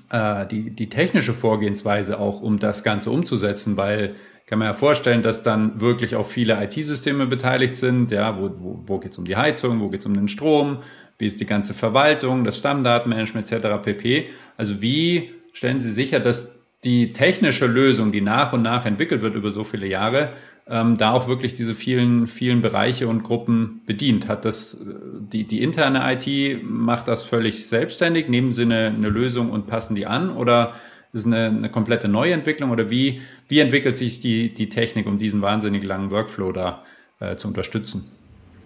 [0.09, 3.77] äh, die, die technische Vorgehensweise auch, um das Ganze umzusetzen?
[3.77, 4.15] Weil
[4.49, 8.11] kann man ja vorstellen, dass dann wirklich auch viele IT-Systeme beteiligt sind.
[8.11, 10.79] Ja, wo, wo, wo geht es um die Heizung, wo geht es um den Strom,
[11.19, 13.67] wie ist die ganze Verwaltung, das Stammdatenmanagement etc.
[13.83, 14.29] pp.
[14.57, 19.35] Also wie stellen Sie sicher, dass die technische Lösung, die nach und nach entwickelt wird
[19.35, 20.33] über so viele Jahre,
[20.69, 24.27] ähm, da auch wirklich diese vielen, vielen Bereiche und Gruppen bedient.
[24.27, 29.09] Hat das, äh, die, die interne IT macht das völlig selbstständig, nehmen sie eine, eine
[29.09, 30.73] Lösung und passen die an oder
[31.11, 35.41] ist eine, eine komplette Neuentwicklung oder wie, wie entwickelt sich die, die Technik, um diesen
[35.41, 36.83] wahnsinnig langen Workflow da
[37.19, 38.05] äh, zu unterstützen?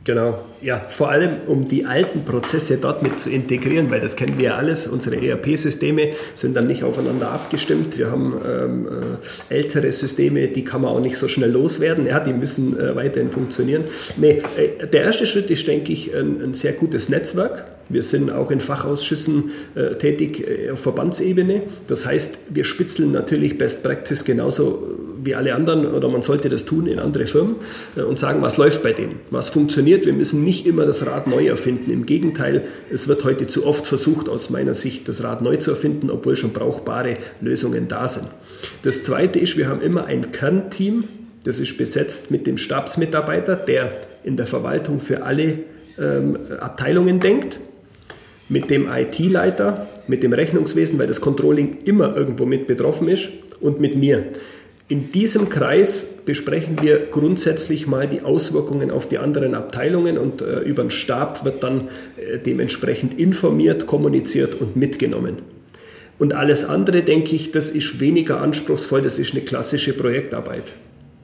[0.05, 4.37] Genau, ja, vor allem um die alten Prozesse dort mit zu integrieren, weil das kennen
[4.37, 4.85] wir ja alles.
[4.85, 7.97] Unsere ERP-Systeme sind dann nicht aufeinander abgestimmt.
[7.97, 8.87] Wir haben ähm,
[9.49, 12.05] äh, ältere Systeme, die kann man auch nicht so schnell loswerden.
[12.05, 13.85] Ja, die müssen äh, weiterhin funktionieren.
[14.17, 17.65] Nee, äh, der erste Schritt ist, denke ich, ein, ein sehr gutes Netzwerk.
[17.87, 21.63] Wir sind auch in Fachausschüssen äh, tätig äh, auf Verbandsebene.
[21.87, 26.65] Das heißt, wir spitzeln natürlich Best Practice genauso wie alle anderen oder man sollte das
[26.65, 27.55] tun in andere Firmen
[27.95, 30.05] äh, und sagen, was läuft bei denen, was funktioniert.
[30.05, 31.91] Wir müssen nicht immer das Rad neu erfinden.
[31.91, 35.71] Im Gegenteil, es wird heute zu oft versucht, aus meiner Sicht das Rad neu zu
[35.71, 38.27] erfinden, obwohl schon brauchbare Lösungen da sind.
[38.83, 41.05] Das Zweite ist, wir haben immer ein Kernteam,
[41.43, 45.59] das ist besetzt mit dem Stabsmitarbeiter, der in der Verwaltung für alle
[45.99, 47.59] ähm, Abteilungen denkt
[48.49, 53.29] mit dem IT-Leiter, mit dem Rechnungswesen, weil das Controlling immer irgendwo mit betroffen ist
[53.61, 54.25] und mit mir.
[54.89, 60.59] In diesem Kreis besprechen wir grundsätzlich mal die Auswirkungen auf die anderen Abteilungen und äh,
[60.59, 65.37] über den Stab wird dann äh, dementsprechend informiert, kommuniziert und mitgenommen.
[66.19, 70.73] Und alles andere, denke ich, das ist weniger anspruchsvoll, das ist eine klassische Projektarbeit.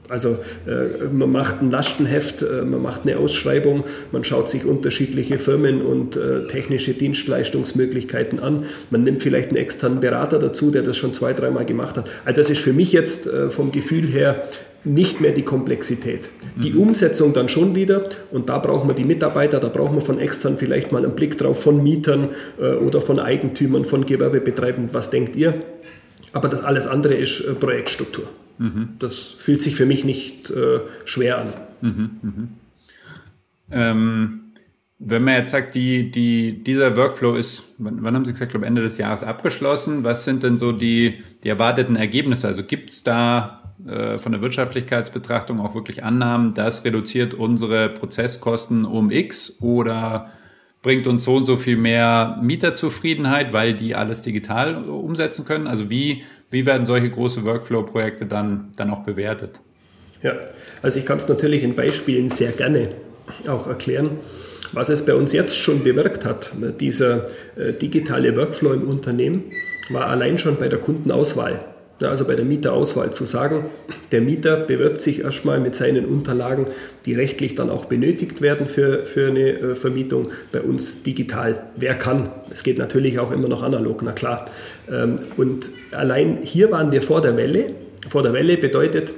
[0.09, 5.37] Also äh, man macht ein Lastenheft, äh, man macht eine Ausschreibung, man schaut sich unterschiedliche
[5.37, 8.65] Firmen und äh, technische Dienstleistungsmöglichkeiten an.
[8.89, 12.09] Man nimmt vielleicht einen externen Berater dazu, der das schon zwei, dreimal gemacht hat.
[12.25, 14.43] Also das ist für mich jetzt äh, vom Gefühl her
[14.83, 16.29] nicht mehr die Komplexität.
[16.55, 16.81] Die mhm.
[16.81, 20.57] Umsetzung dann schon wieder und da brauchen wir die Mitarbeiter, da brauchen wir von extern
[20.57, 25.35] vielleicht mal einen Blick drauf, von Mietern äh, oder von Eigentümern, von Gewerbebetreibenden, was denkt
[25.35, 25.53] ihr?
[26.31, 28.25] Aber das alles andere ist äh, Projektstruktur.
[28.59, 28.89] Mhm.
[28.99, 31.47] Das fühlt sich für mich nicht äh, schwer an.
[31.81, 32.47] Mhm, mhm.
[33.71, 34.41] Ähm,
[34.99, 38.65] wenn man jetzt sagt, die, die, dieser Workflow ist, wann, wann haben Sie gesagt, glaube
[38.65, 40.03] Ende des Jahres abgeschlossen.
[40.03, 42.47] Was sind denn so die, die erwarteten Ergebnisse?
[42.47, 48.83] Also gibt es da äh, von der Wirtschaftlichkeitsbetrachtung auch wirklich Annahmen, das reduziert unsere Prozesskosten
[48.83, 50.31] um X oder
[50.81, 55.67] bringt uns so und so viel mehr Mieterzufriedenheit, weil die alles digital umsetzen können?
[55.67, 59.61] Also wie, wie werden solche große Workflow-Projekte dann, dann auch bewertet?
[60.21, 60.33] Ja,
[60.81, 62.89] also ich kann es natürlich in Beispielen sehr gerne
[63.47, 64.17] auch erklären.
[64.71, 69.51] Was es bei uns jetzt schon bewirkt hat, dieser äh, digitale Workflow im Unternehmen,
[69.89, 71.59] war allein schon bei der Kundenauswahl
[72.07, 73.65] also bei der Mieterauswahl zu sagen,
[74.11, 76.67] der Mieter bewirbt sich erstmal mit seinen Unterlagen,
[77.05, 81.61] die rechtlich dann auch benötigt werden für, für eine äh, Vermietung, bei uns digital.
[81.75, 82.31] Wer kann?
[82.51, 84.45] Es geht natürlich auch immer noch analog, na klar.
[84.89, 87.73] Ähm, und allein hier waren wir vor der Welle.
[88.07, 89.13] Vor der Welle bedeutet,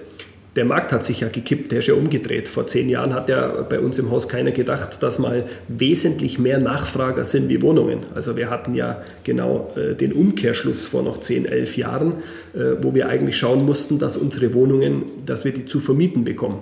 [0.55, 2.49] der Markt hat sich ja gekippt, der ist ja umgedreht.
[2.49, 6.59] Vor zehn Jahren hat ja bei uns im Haus keiner gedacht, dass mal wesentlich mehr
[6.59, 7.99] Nachfrager sind wie Wohnungen.
[8.15, 12.15] Also wir hatten ja genau äh, den Umkehrschluss vor noch zehn, elf Jahren,
[12.53, 16.59] äh, wo wir eigentlich schauen mussten, dass unsere Wohnungen, dass wir die zu vermieten bekommen.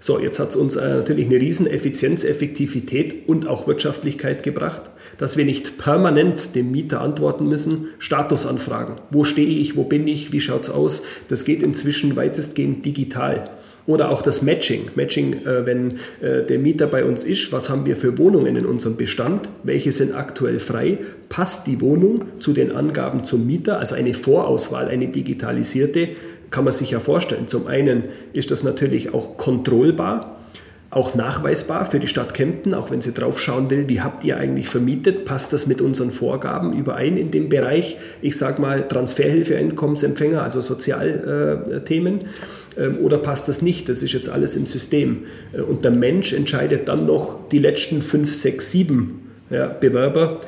[0.00, 4.82] So, jetzt hat es uns äh, natürlich eine riesen Effizienz, Effektivität und auch Wirtschaftlichkeit gebracht,
[5.16, 8.96] dass wir nicht permanent dem Mieter antworten müssen, Statusanfragen.
[9.10, 11.02] Wo stehe ich, wo bin ich, wie schaut es aus?
[11.28, 13.50] Das geht inzwischen weitestgehend digital.
[13.88, 14.90] Oder auch das Matching.
[14.96, 18.66] Matching, äh, wenn äh, der Mieter bei uns ist, was haben wir für Wohnungen in
[18.66, 19.48] unserem Bestand?
[19.62, 20.98] Welche sind aktuell frei?
[21.30, 23.78] Passt die Wohnung zu den Angaben zum Mieter?
[23.78, 26.10] Also eine Vorauswahl, eine digitalisierte,
[26.50, 27.48] kann man sich ja vorstellen.
[27.48, 30.38] Zum einen ist das natürlich auch kontrollbar
[30.90, 34.38] auch nachweisbar für die Stadt Kempten, auch wenn sie drauf schauen will, wie habt ihr
[34.38, 39.56] eigentlich vermietet, passt das mit unseren Vorgaben überein in dem Bereich, ich sage mal Transferhilfe,
[39.56, 42.20] Einkommensempfänger, also Sozialthemen,
[42.76, 45.24] äh, äh, oder passt das nicht, das ist jetzt alles im System.
[45.52, 50.40] Äh, und der Mensch entscheidet dann noch die letzten fünf, sechs, sieben ja, Bewerber,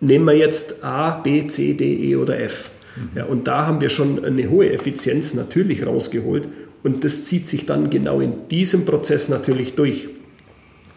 [0.00, 2.70] nehmen wir jetzt A, B, C, D, E oder F.
[3.14, 6.48] Ja, und da haben wir schon eine hohe Effizienz natürlich rausgeholt
[6.82, 10.08] und das zieht sich dann genau in diesem Prozess natürlich durch.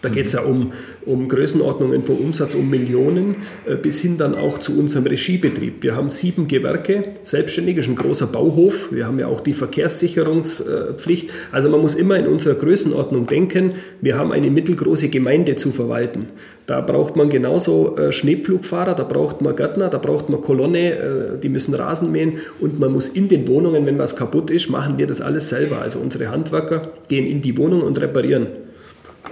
[0.02, 0.74] Da geht es ja um,
[1.06, 3.36] um Größenordnungen vom Umsatz um Millionen
[3.66, 5.84] äh, bis hin dann auch zu unserem Regiebetrieb.
[5.84, 8.92] Wir haben sieben Gewerke, selbstständig ist ein großer Bauhof.
[8.92, 11.30] Wir haben ja auch die Verkehrssicherungspflicht.
[11.52, 16.28] Also man muss immer in unserer Größenordnung denken, wir haben eine mittelgroße Gemeinde zu verwalten.
[16.66, 21.40] Da braucht man genauso äh, Schneepflugfahrer, da braucht man Gärtner, da braucht man Kolonne, äh,
[21.42, 24.98] die müssen Rasen mähen und man muss in den Wohnungen, wenn was kaputt ist, machen
[24.98, 25.82] wir das alles selber.
[25.82, 28.48] Also unsere Handwerker gehen in die Wohnung und reparieren.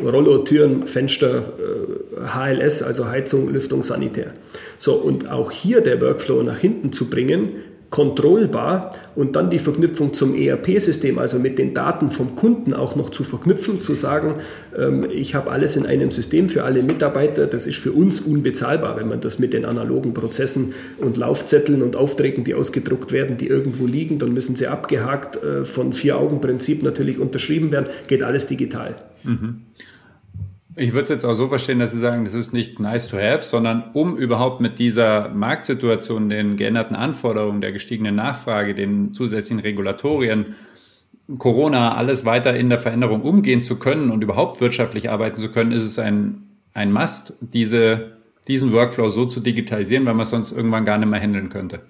[0.04, 1.54] Rollo, Türen, Fenster,
[2.34, 4.34] HLS, äh, also Heizung, Lüftung, Sanitär.
[4.78, 7.56] So, und auch hier der Workflow nach hinten zu bringen,
[7.90, 13.10] kontrollbar und dann die Verknüpfung zum ERP-System, also mit den Daten vom Kunden auch noch
[13.10, 14.36] zu verknüpfen, zu sagen,
[14.78, 18.98] ähm, ich habe alles in einem System für alle Mitarbeiter, das ist für uns unbezahlbar,
[19.00, 23.48] wenn man das mit den analogen Prozessen und Laufzetteln und Aufträgen, die ausgedruckt werden, die
[23.48, 28.96] irgendwo liegen, dann müssen sie abgehakt äh, von Vier-Augen-Prinzip natürlich unterschrieben werden, geht alles digital.
[29.24, 29.62] Mhm.
[30.76, 33.18] Ich würde es jetzt auch so verstehen, dass Sie sagen, das ist nicht nice to
[33.18, 39.60] have, sondern um überhaupt mit dieser Marktsituation, den geänderten Anforderungen, der gestiegenen Nachfrage, den zusätzlichen
[39.60, 40.56] Regulatorien,
[41.38, 45.72] Corona, alles weiter in der Veränderung umgehen zu können und überhaupt wirtschaftlich arbeiten zu können,
[45.72, 50.52] ist es ein, ein Must, diese, diesen Workflow so zu digitalisieren, weil man es sonst
[50.52, 51.82] irgendwann gar nicht mehr handeln könnte.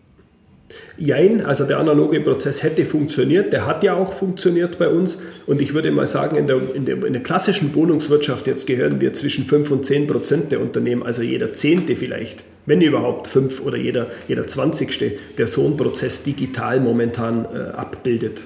[0.97, 5.17] Jein, also der analoge Prozess hätte funktioniert, der hat ja auch funktioniert bei uns.
[5.47, 9.01] Und ich würde mal sagen, in der, in der, in der klassischen Wohnungswirtschaft jetzt gehören
[9.01, 13.61] wir zwischen 5 und 10 Prozent der Unternehmen, also jeder Zehnte vielleicht, wenn überhaupt fünf
[13.61, 18.43] oder jeder, jeder Zwanzigste, der so einen Prozess digital momentan äh, abbildet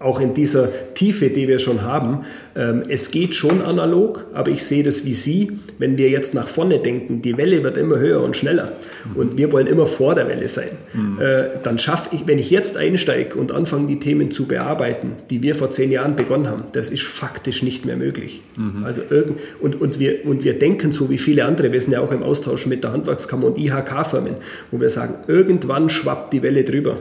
[0.00, 2.20] auch in dieser Tiefe, die wir schon haben.
[2.54, 5.58] Ähm, es geht schon analog, aber ich sehe das wie Sie.
[5.78, 8.76] Wenn wir jetzt nach vorne denken, die Welle wird immer höher und schneller
[9.14, 10.70] und wir wollen immer vor der Welle sein.
[10.92, 11.20] Mhm.
[11.20, 15.42] Äh, dann schaffe ich, wenn ich jetzt einsteige und anfange, die Themen zu bearbeiten, die
[15.42, 18.42] wir vor zehn Jahren begonnen haben, das ist faktisch nicht mehr möglich.
[18.56, 18.84] Mhm.
[18.84, 22.00] Also irgend, und, und, wir, und wir denken so wie viele andere, wir sind ja
[22.00, 24.36] auch im Austausch mit der Handwerkskammer und IHK-Firmen,
[24.70, 26.98] wo wir sagen, irgendwann schwappt die Welle drüber.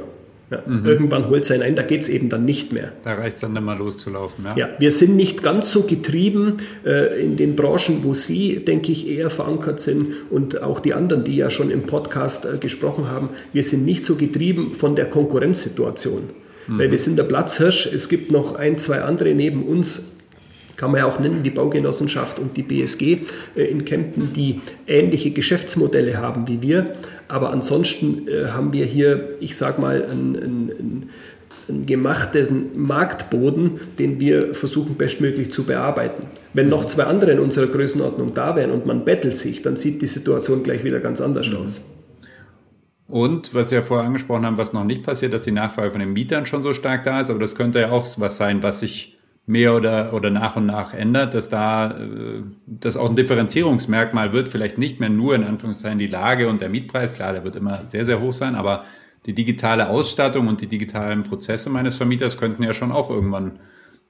[0.49, 0.85] Ja, mhm.
[0.85, 2.93] Irgendwann holt es einen ein, da geht es eben dann nicht mehr.
[3.03, 4.45] Da reicht es dann nicht mehr loszulaufen.
[4.45, 4.55] Ja?
[4.55, 9.09] ja, wir sind nicht ganz so getrieben äh, in den Branchen, wo Sie, denke ich,
[9.09, 13.29] eher verankert sind und auch die anderen, die ja schon im Podcast äh, gesprochen haben.
[13.51, 16.29] Wir sind nicht so getrieben von der Konkurrenzsituation.
[16.67, 16.79] Mhm.
[16.79, 17.91] Weil wir sind der Platzhirsch.
[17.93, 20.03] Es gibt noch ein, zwei andere neben uns,
[20.77, 23.17] kann man ja auch nennen, die Baugenossenschaft und die BSG
[23.55, 26.95] äh, in Kempten, die ähnliche Geschäftsmodelle haben wie wir.
[27.27, 31.09] Aber ansonsten äh, haben wir hier, ich sage mal, ein, ein,
[31.67, 36.27] einen gemachten Marktboden, den wir versuchen bestmöglich zu bearbeiten.
[36.53, 40.01] Wenn noch zwei andere in unserer Größenordnung da wären und man bettelt sich, dann sieht
[40.01, 41.57] die Situation gleich wieder ganz anders mhm.
[41.57, 41.81] aus.
[43.07, 46.11] Und was wir vorher angesprochen haben, was noch nicht passiert, dass die Nachfrage von den
[46.11, 49.16] Mietern schon so stark da ist, aber das könnte ja auch was sein, was sich
[49.47, 54.49] mehr oder, oder nach und nach ändert, dass da äh, das auch ein Differenzierungsmerkmal wird,
[54.49, 57.87] vielleicht nicht mehr nur in Anführungszeichen die Lage und der Mietpreis, klar, der wird immer
[57.87, 58.83] sehr, sehr hoch sein, aber
[59.25, 63.59] die digitale Ausstattung und die digitalen Prozesse meines Vermieters könnten ja schon auch irgendwann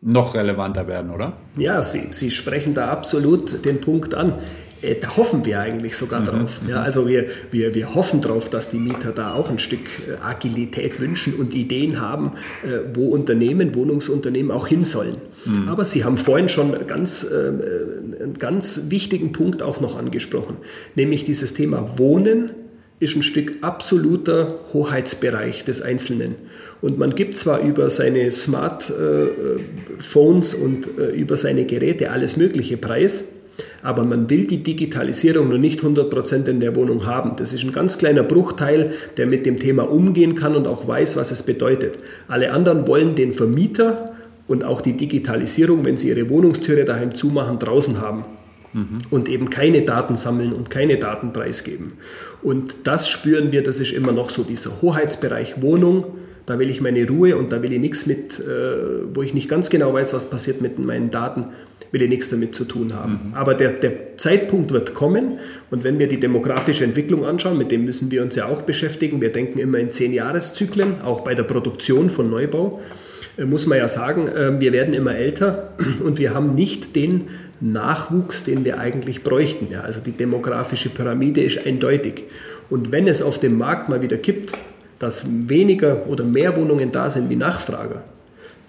[0.02, 1.34] noch relevanter werden, oder?
[1.56, 4.34] Ja, Sie, Sie sprechen da absolut den Punkt an.
[4.82, 6.26] Äh, da hoffen wir eigentlich sogar mhm.
[6.26, 6.62] drauf.
[6.68, 10.22] Ja, also wir, wir, wir hoffen darauf, dass die Mieter da auch ein Stück äh,
[10.22, 12.32] Agilität wünschen und Ideen haben,
[12.64, 15.18] äh, wo Unternehmen, Wohnungsunternehmen auch hin sollen.
[15.46, 15.70] Mhm.
[15.70, 20.58] Aber Sie haben vorhin schon ganz, einen ganz wichtigen Punkt auch noch angesprochen,
[20.96, 22.52] nämlich dieses Thema Wohnen
[23.00, 26.36] ist ein Stück absoluter Hoheitsbereich des Einzelnen.
[26.82, 33.26] Und man gibt zwar über seine Smartphones und über seine Geräte alles Mögliche preis,
[33.88, 37.38] aber man will die Digitalisierung noch nicht 100% in der Wohnung haben.
[37.38, 41.16] Das ist ein ganz kleiner Bruchteil, der mit dem Thema umgehen kann und auch weiß,
[41.16, 42.00] was es bedeutet.
[42.28, 44.12] Alle anderen wollen den Vermieter
[44.46, 48.26] und auch die Digitalisierung, wenn sie ihre Wohnungstüre daheim zumachen, draußen haben.
[48.74, 48.88] Mhm.
[49.10, 51.94] Und eben keine Daten sammeln und keine Daten preisgeben.
[52.44, 56.04] Und das spüren wir, das ist immer noch so dieser Hoheitsbereich Wohnung.
[56.46, 59.48] Da will ich meine Ruhe und da will ich nichts mit, äh, wo ich nicht
[59.48, 61.46] ganz genau weiß, was passiert mit meinen Daten
[61.92, 63.20] will ich nichts damit zu tun haben.
[63.30, 63.34] Mhm.
[63.34, 67.86] Aber der, der Zeitpunkt wird kommen und wenn wir die demografische Entwicklung anschauen, mit dem
[67.86, 71.44] müssen wir uns ja auch beschäftigen, wir denken immer in zehn Jahreszyklen, auch bei der
[71.44, 72.82] Produktion von Neubau,
[73.38, 75.74] äh, muss man ja sagen, äh, wir werden immer älter
[76.04, 77.26] und wir haben nicht den
[77.60, 79.68] Nachwuchs, den wir eigentlich bräuchten.
[79.76, 82.26] Also die demografische Pyramide ist eindeutig.
[82.70, 84.52] Und wenn es auf dem Markt mal wieder kippt,
[85.00, 88.04] dass weniger oder mehr Wohnungen da sind wie Nachfrager,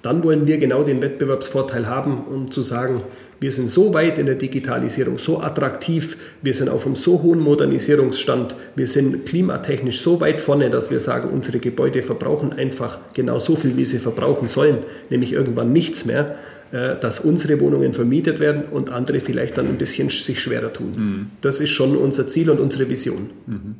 [0.03, 3.03] dann wollen wir genau den Wettbewerbsvorteil haben, um zu sagen,
[3.41, 7.39] wir sind so weit in der Digitalisierung, so attraktiv, wir sind auf einem so hohen
[7.39, 13.39] Modernisierungsstand, wir sind klimatechnisch so weit vorne, dass wir sagen, unsere Gebäude verbrauchen einfach genau
[13.39, 14.79] so viel, wie sie verbrauchen sollen,
[15.11, 16.37] nämlich irgendwann nichts mehr,
[16.73, 20.93] äh, dass unsere Wohnungen vermietet werden und andere vielleicht dann ein bisschen sich schwerer tun.
[20.97, 21.27] Mhm.
[21.41, 23.31] Das ist schon unser Ziel und unsere Vision.
[23.47, 23.75] Mhm.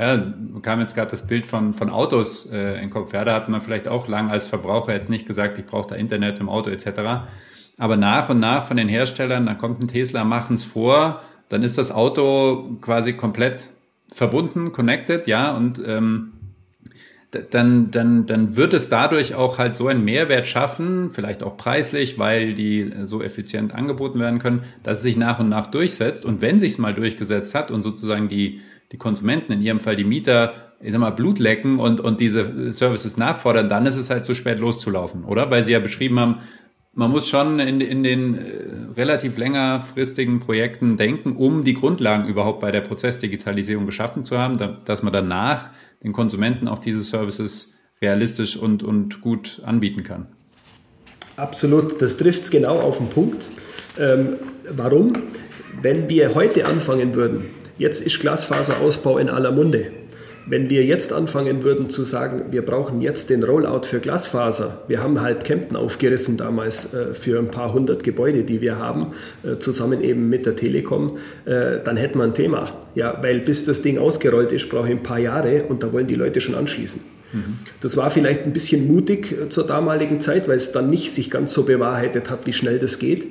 [0.00, 0.32] Ja,
[0.62, 3.12] kam jetzt gerade das Bild von, von Autos äh, in den Kopf.
[3.12, 5.94] Ja, da hat man vielleicht auch lang als Verbraucher jetzt nicht gesagt, ich brauche da
[5.94, 7.28] Internet im Auto etc.
[7.76, 11.20] Aber nach und nach von den Herstellern, dann kommt ein Tesla, machen es vor,
[11.50, 13.66] dann ist das Auto quasi komplett
[14.10, 16.32] verbunden, connected, ja, und ähm,
[17.50, 22.18] dann, dann, dann wird es dadurch auch halt so einen Mehrwert schaffen, vielleicht auch preislich,
[22.18, 26.24] weil die so effizient angeboten werden können, dass es sich nach und nach durchsetzt.
[26.24, 28.62] Und wenn sich es mal durchgesetzt hat und sozusagen die,
[28.92, 32.72] die Konsumenten, in ihrem Fall die Mieter, ich sag mal, Blut lecken und, und diese
[32.72, 35.50] Services nachfordern, dann ist es halt zu spät loszulaufen, oder?
[35.50, 36.40] Weil Sie ja beschrieben haben,
[36.92, 42.60] man muss schon in, in den äh, relativ längerfristigen Projekten denken, um die Grundlagen überhaupt
[42.60, 45.70] bei der Prozessdigitalisierung geschaffen zu haben, da, dass man danach
[46.02, 50.26] den Konsumenten auch diese Services realistisch und, und gut anbieten kann.
[51.36, 53.48] Absolut, das trifft es genau auf den Punkt.
[53.98, 54.34] Ähm,
[54.70, 55.12] warum?
[55.80, 57.46] Wenn wir heute anfangen würden,
[57.80, 59.86] Jetzt ist Glasfaserausbau in aller Munde.
[60.46, 65.02] Wenn wir jetzt anfangen würden zu sagen, wir brauchen jetzt den Rollout für Glasfaser, wir
[65.02, 69.12] haben halb Kempten aufgerissen damals äh, für ein paar hundert Gebäude, die wir haben,
[69.44, 71.16] äh, zusammen eben mit der Telekom,
[71.46, 72.68] äh, dann hätten wir ein Thema.
[72.94, 76.06] Ja, weil bis das Ding ausgerollt ist, brauche ich ein paar Jahre und da wollen
[76.06, 77.00] die Leute schon anschließen.
[77.32, 77.60] Mhm.
[77.80, 81.54] Das war vielleicht ein bisschen mutig zur damaligen Zeit, weil es dann nicht sich ganz
[81.54, 83.28] so bewahrheitet hat, wie schnell das geht.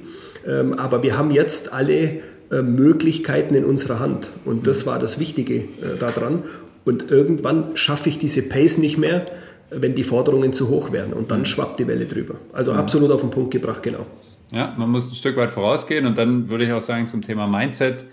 [0.48, 2.22] Ähm, aber wir haben jetzt alle
[2.52, 4.32] Möglichkeiten in unserer Hand.
[4.46, 6.44] Und das war das Wichtige äh, daran.
[6.86, 9.26] Und irgendwann schaffe ich diese Pace nicht mehr,
[9.70, 11.14] wenn die Forderungen zu hoch werden.
[11.14, 11.46] Und dann mhm.
[11.46, 12.36] schwappt die Welle drüber.
[12.54, 12.80] Also mhm.
[12.80, 14.06] absolut auf den Punkt gebracht, genau.
[14.52, 16.06] Ja, man muss ein Stück weit vorausgehen.
[16.06, 18.06] Und dann würde ich auch sagen, zum Thema Mindset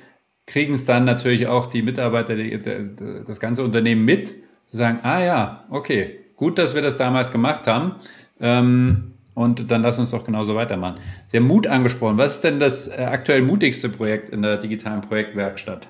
[0.46, 4.28] kriegen es dann natürlich auch die Mitarbeiter, die, die, das ganze Unternehmen mit,
[4.66, 7.96] zu sagen, ah ja, okay, gut, dass wir das damals gemacht haben.
[8.38, 10.98] Ähm, und dann lass uns doch genauso weitermachen.
[11.26, 12.16] Sie haben Mut angesprochen.
[12.16, 15.86] Was ist denn das äh, aktuell mutigste Projekt in der digitalen Projektwerkstatt?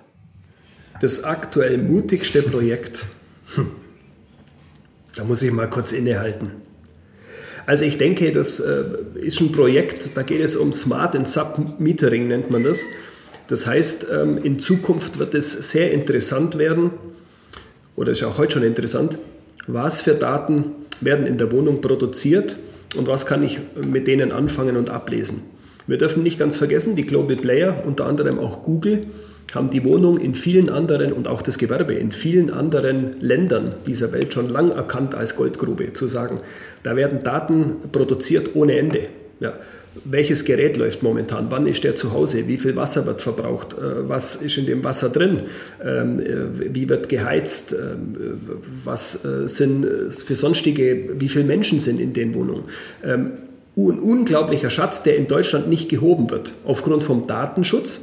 [1.00, 3.06] Das aktuell mutigste Projekt.
[3.54, 3.70] Hm.
[5.14, 6.50] Da muss ich mal kurz innehalten.
[7.66, 8.82] Also ich denke, das äh,
[9.14, 12.84] ist ein Projekt, da geht es um Smart and Sub-Metering, nennt man das.
[13.46, 16.90] Das heißt, ähm, in Zukunft wird es sehr interessant werden,
[17.94, 19.18] oder ist auch heute schon interessant,
[19.68, 22.58] was für Daten werden in der Wohnung produziert
[22.94, 25.42] und was kann ich mit denen anfangen und ablesen.
[25.86, 29.06] Wir dürfen nicht ganz vergessen, die Global Player, unter anderem auch Google,
[29.54, 34.12] haben die Wohnung in vielen anderen und auch das Gewerbe in vielen anderen Ländern dieser
[34.12, 35.92] Welt schon lang erkannt als Goldgrube.
[35.92, 36.40] Zu sagen,
[36.82, 39.02] da werden Daten produziert ohne Ende.
[39.40, 39.52] Ja.
[40.04, 41.46] Welches Gerät läuft momentan?
[41.50, 42.48] Wann ist der zu Hause?
[42.48, 43.74] Wie viel Wasser wird verbraucht?
[43.74, 45.40] Äh, was ist in dem Wasser drin?
[45.84, 47.72] Ähm, äh, wie wird geheizt?
[47.72, 48.16] Ähm,
[48.84, 52.64] was äh, sind für sonstige, wie viele Menschen sind in den Wohnungen?
[53.04, 53.32] Ähm,
[53.76, 58.00] ein unglaublicher Schatz, der in Deutschland nicht gehoben wird, aufgrund vom Datenschutz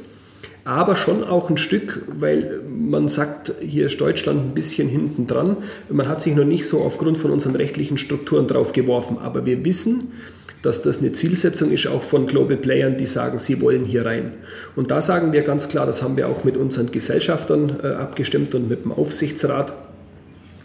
[0.64, 5.58] aber schon auch ein Stück, weil man sagt, hier ist Deutschland ein bisschen hinten dran.
[5.90, 9.64] Man hat sich noch nicht so aufgrund von unseren rechtlichen Strukturen drauf geworfen, aber wir
[9.64, 10.12] wissen,
[10.64, 14.32] dass das eine Zielsetzung ist, auch von Global Playern, die sagen, sie wollen hier rein.
[14.74, 18.54] Und da sagen wir ganz klar, das haben wir auch mit unseren Gesellschaftern äh, abgestimmt
[18.54, 19.74] und mit dem Aufsichtsrat.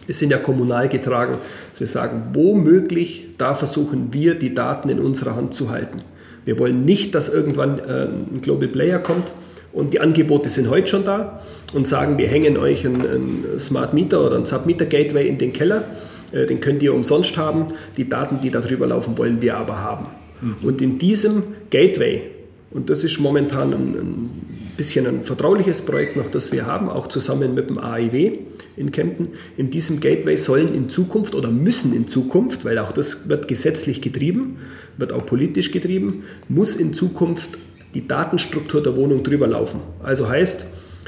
[0.06, 1.38] Wir sind ja kommunal getragen,
[1.70, 6.02] dass wir sagen, womöglich, da versuchen wir, die Daten in unserer Hand zu halten.
[6.46, 9.34] Wir wollen nicht, dass irgendwann äh, ein Global Player kommt,
[9.72, 11.42] und die Angebote sind heute schon da
[11.74, 15.84] und sagen, wir hängen euch einen, Smart Meter oder ein Submeter Gateway in den Keller.
[16.32, 17.68] Äh, den könnt ihr umsonst haben.
[17.98, 20.08] Die Daten, die darüber laufen, wollen wir aber haben.
[20.42, 20.56] Mhm.
[20.62, 22.24] Und in diesem Gateway,
[22.72, 24.30] und das ist momentan ein, ein,
[24.78, 28.40] bisschen ein vertrauliches Projekt noch, das wir haben, auch zusammen mit dem AIW
[28.78, 29.28] in Kempten,
[29.58, 34.02] in diesem Gateway sollen in Zukunft oder müssen in Zukunft, weil auch das wird gesetzlich
[34.02, 34.60] getrieben,
[34.98, 37.50] wird auch politisch getrieben, muss in Zukunft
[37.94, 39.82] die Datenstruktur der Wohnung drüber laufen.
[40.02, 40.64] Also heißt,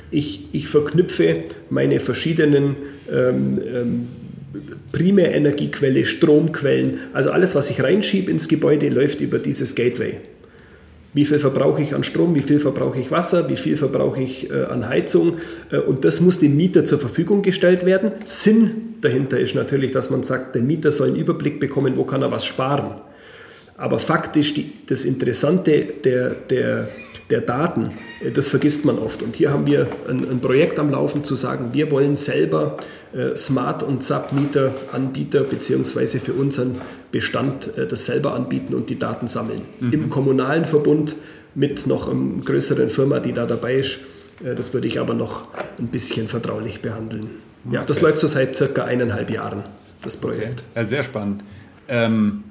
[0.10, 2.76] ich, ich verknüpfe meine verschiedenen
[3.10, 4.08] ähm, ähm,
[4.92, 10.20] Primärenergiequelle, Stromquellen, also alles, was ich reinschiebe ins Gebäude, läuft über dieses Gateway.
[11.14, 14.50] Wie viel verbrauche ich an Strom, wie viel verbrauche ich Wasser, wie viel verbrauche ich
[14.50, 15.38] äh, an Heizung
[15.70, 18.12] äh, und das muss dem Mieter zur Verfügung gestellt werden.
[18.24, 22.22] Sinn dahinter ist natürlich, dass man sagt, der Mieter soll einen Überblick bekommen, wo kann
[22.22, 22.96] er was sparen.
[23.76, 26.88] Aber faktisch die, das Interessante der, der,
[27.32, 27.92] der Daten,
[28.24, 29.24] äh, das vergisst man oft.
[29.24, 32.78] Und hier haben wir ein, ein Projekt am Laufen zu sagen, wir wollen selber
[33.14, 36.80] äh, Smart- und Submeter-Anbieter beziehungsweise für unseren
[37.12, 39.62] Bestand äh, das selber anbieten und die Daten sammeln.
[39.80, 39.94] Mhm.
[39.94, 41.16] Im kommunalen Verbund
[41.56, 44.00] mit noch einer größeren Firma, die da dabei ist.
[44.44, 45.48] Äh, das würde ich aber noch
[45.80, 47.28] ein bisschen vertraulich behandeln.
[47.72, 47.88] Ja, okay.
[47.88, 49.64] das läuft so seit circa eineinhalb Jahren,
[50.04, 50.64] das Projekt.
[50.72, 50.82] Okay.
[50.82, 51.44] Ja, sehr spannend.
[51.88, 52.44] Ähm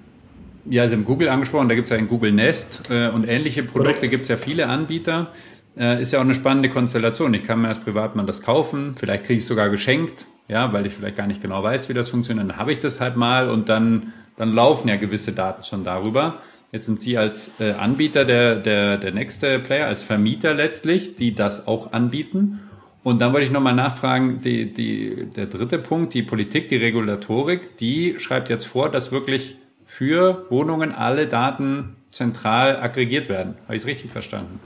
[0.68, 3.62] ja, Sie haben Google angesprochen, da gibt es ja ein Google Nest äh, und ähnliche
[3.62, 5.32] Produkte gibt es ja viele Anbieter.
[5.76, 7.32] Äh, ist ja auch eine spannende Konstellation.
[7.34, 10.86] Ich kann mir als Privatmann das kaufen, vielleicht kriege ich es sogar geschenkt, ja, weil
[10.86, 12.48] ich vielleicht gar nicht genau weiß, wie das funktioniert.
[12.48, 16.38] Dann habe ich das halt mal und dann, dann laufen ja gewisse Daten schon darüber.
[16.72, 21.34] Jetzt sind Sie als äh, Anbieter der, der, der nächste Player, als Vermieter letztlich, die
[21.34, 22.60] das auch anbieten.
[23.02, 27.76] Und dann wollte ich nochmal nachfragen, die, die, der dritte Punkt, die Politik, die Regulatorik,
[27.78, 29.56] die schreibt jetzt vor, dass wirklich
[29.90, 33.56] für Wohnungen alle Daten zentral aggregiert werden.
[33.64, 34.60] Habe ich es richtig verstanden?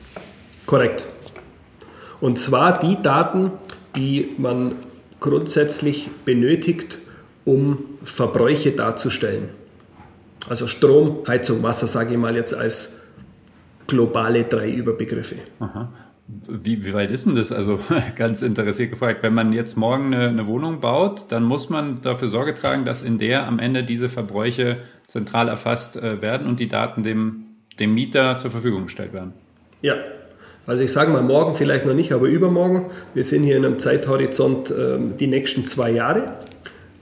[0.66, 1.06] Korrekt.
[2.20, 3.52] Und zwar die Daten,
[3.96, 4.76] die man
[5.20, 6.98] grundsätzlich benötigt,
[7.46, 9.48] um Verbräuche darzustellen.
[10.46, 13.04] Also Strom, Heizung, Wasser, sage ich mal jetzt als
[13.86, 15.36] globale drei Überbegriffe.
[15.58, 15.90] Aha.
[16.26, 17.50] Wie, wie weit ist denn das?
[17.50, 17.80] Also
[18.14, 19.22] ganz interessiert gefragt.
[19.22, 23.00] Wenn man jetzt morgen eine, eine, Wohnung baut, dann muss man dafür Sorge tragen, dass
[23.00, 24.76] in der am Ende diese Verbräuche
[25.06, 27.44] zentral erfasst äh, werden und die Daten dem,
[27.78, 29.32] dem Mieter zur Verfügung gestellt werden.
[29.82, 29.96] Ja,
[30.66, 32.86] also ich sage mal morgen vielleicht noch nicht, aber übermorgen.
[33.12, 36.38] Wir sind hier in einem Zeithorizont äh, die nächsten zwei Jahre.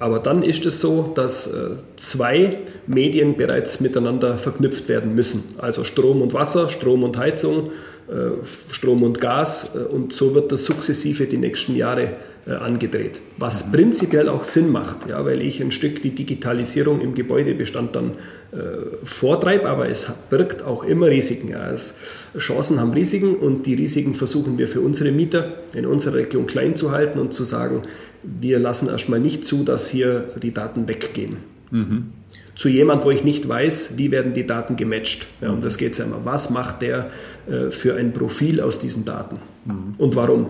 [0.00, 5.54] Aber dann ist es so, dass äh, zwei Medien bereits miteinander verknüpft werden müssen.
[5.58, 7.70] Also Strom und Wasser, Strom und Heizung,
[8.08, 9.76] äh, Strom und Gas.
[9.76, 12.14] Äh, und so wird das sukzessive die nächsten Jahre
[12.50, 13.20] angedreht.
[13.38, 13.72] Was mhm.
[13.72, 18.12] prinzipiell auch Sinn macht, ja, weil ich ein Stück die Digitalisierung im Gebäudebestand dann
[18.52, 18.56] äh,
[19.04, 21.48] vortreibe, aber es birgt auch immer Risiken.
[21.48, 21.70] Ja.
[21.70, 21.94] Es,
[22.36, 26.74] Chancen haben Risiken und die Risiken versuchen wir für unsere Mieter in unserer Region klein
[26.74, 27.82] zu halten und zu sagen,
[28.24, 31.36] wir lassen erstmal nicht zu, dass hier die Daten weggehen.
[31.70, 32.12] Mhm.
[32.56, 35.26] Zu jemand, wo ich nicht weiß, wie werden die Daten gematcht.
[35.40, 36.24] Ja, um das geht es ja immer.
[36.24, 37.10] Was macht der
[37.48, 39.94] äh, für ein Profil aus diesen Daten mhm.
[39.96, 40.46] und warum?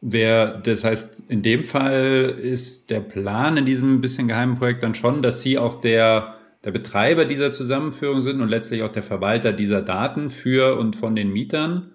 [0.00, 4.94] Wer, das heißt, in dem Fall ist der Plan in diesem bisschen geheimen Projekt dann
[4.94, 9.52] schon, dass Sie auch der, der Betreiber dieser Zusammenführung sind und letztlich auch der Verwalter
[9.52, 11.90] dieser Daten für und von den Mietern,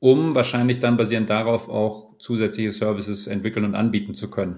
[0.00, 4.56] um wahrscheinlich dann basierend darauf auch zusätzliche Services entwickeln und anbieten zu können.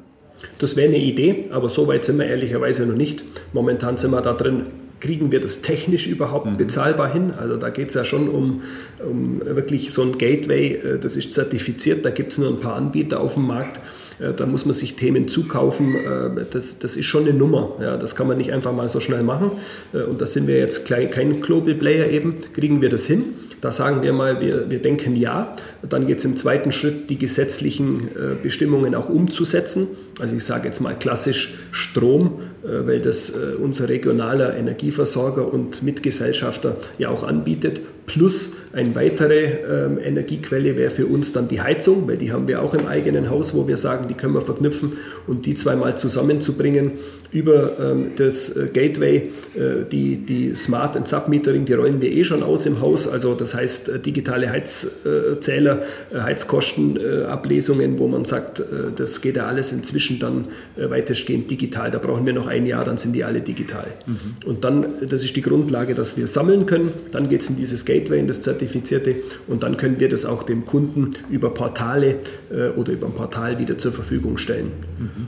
[0.58, 3.24] Das wäre eine Idee, aber so weit sind wir ehrlicherweise noch nicht.
[3.52, 4.66] Momentan sind wir da drin,
[5.00, 6.56] kriegen wir das technisch überhaupt mhm.
[6.56, 7.32] bezahlbar hin?
[7.36, 8.62] Also da geht es ja schon um,
[8.98, 12.74] um, wirklich so ein Gateway, äh, das ist zertifiziert, da gibt es nur ein paar
[12.74, 13.80] Anbieter auf dem Markt.
[14.20, 15.94] Äh, da muss man sich Themen zukaufen.
[15.94, 17.76] Äh, das, das ist schon eine Nummer.
[17.80, 19.52] Ja, das kann man nicht einfach mal so schnell machen.
[19.92, 22.34] Und da sind wir jetzt kein Global Player eben.
[22.52, 23.24] Kriegen wir das hin?
[23.60, 25.54] Da sagen wir mal, wir, wir denken ja.
[25.88, 28.08] Dann geht es im zweiten Schritt, die gesetzlichen
[28.42, 29.88] Bestimmungen auch umzusetzen.
[30.18, 37.08] Also ich sage jetzt mal klassisch Strom, weil das unser regionaler Energieversorger und Mitgesellschafter ja
[37.08, 37.80] auch anbietet.
[38.08, 42.62] Plus eine weitere ähm, Energiequelle wäre für uns dann die Heizung, weil die haben wir
[42.62, 44.92] auch im eigenen Haus, wo wir sagen, die können wir verknüpfen
[45.26, 46.92] und die zweimal zusammenzubringen
[47.30, 49.16] über ähm, das äh, Gateway,
[49.54, 53.34] äh, die, die Smart and Submetering, die rollen wir eh schon aus im Haus, also
[53.34, 58.64] das heißt äh, digitale Heizzähler, äh, Heizkostenablesungen, äh, wo man sagt, äh,
[58.96, 62.98] das geht ja alles inzwischen dann weitestgehend digital, da brauchen wir noch ein Jahr, dann
[62.98, 63.86] sind die alle digital.
[64.06, 64.48] Mhm.
[64.48, 67.84] Und dann, das ist die Grundlage, dass wir sammeln können, dann geht es in dieses
[67.84, 72.16] Gateway in das Zertifizierte und dann können wir das auch dem Kunden über Portale
[72.50, 74.72] äh, oder über ein Portal wieder zur Verfügung stellen.
[74.98, 75.26] Mhm.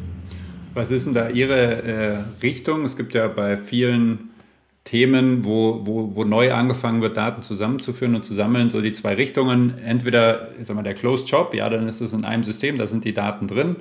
[0.75, 2.85] Was ist denn da Ihre äh, Richtung?
[2.85, 4.31] Es gibt ja bei vielen
[4.85, 9.15] Themen, wo, wo, wo neu angefangen wird, Daten zusammenzuführen und zu sammeln, so die zwei
[9.15, 9.75] Richtungen.
[9.85, 12.87] Entweder ich sag mal, der Closed Shop, ja, dann ist es in einem System, da
[12.87, 13.77] sind die Daten drin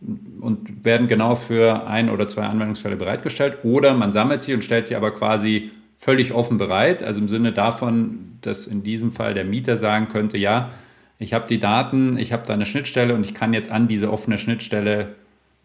[0.00, 3.58] und werden genau für ein oder zwei Anwendungsfälle bereitgestellt.
[3.64, 7.02] Oder man sammelt sie und stellt sie aber quasi völlig offen bereit.
[7.02, 10.70] Also im Sinne davon, dass in diesem Fall der Mieter sagen könnte, ja,
[11.18, 14.12] ich habe die Daten, ich habe da eine Schnittstelle und ich kann jetzt an diese
[14.12, 15.16] offene Schnittstelle,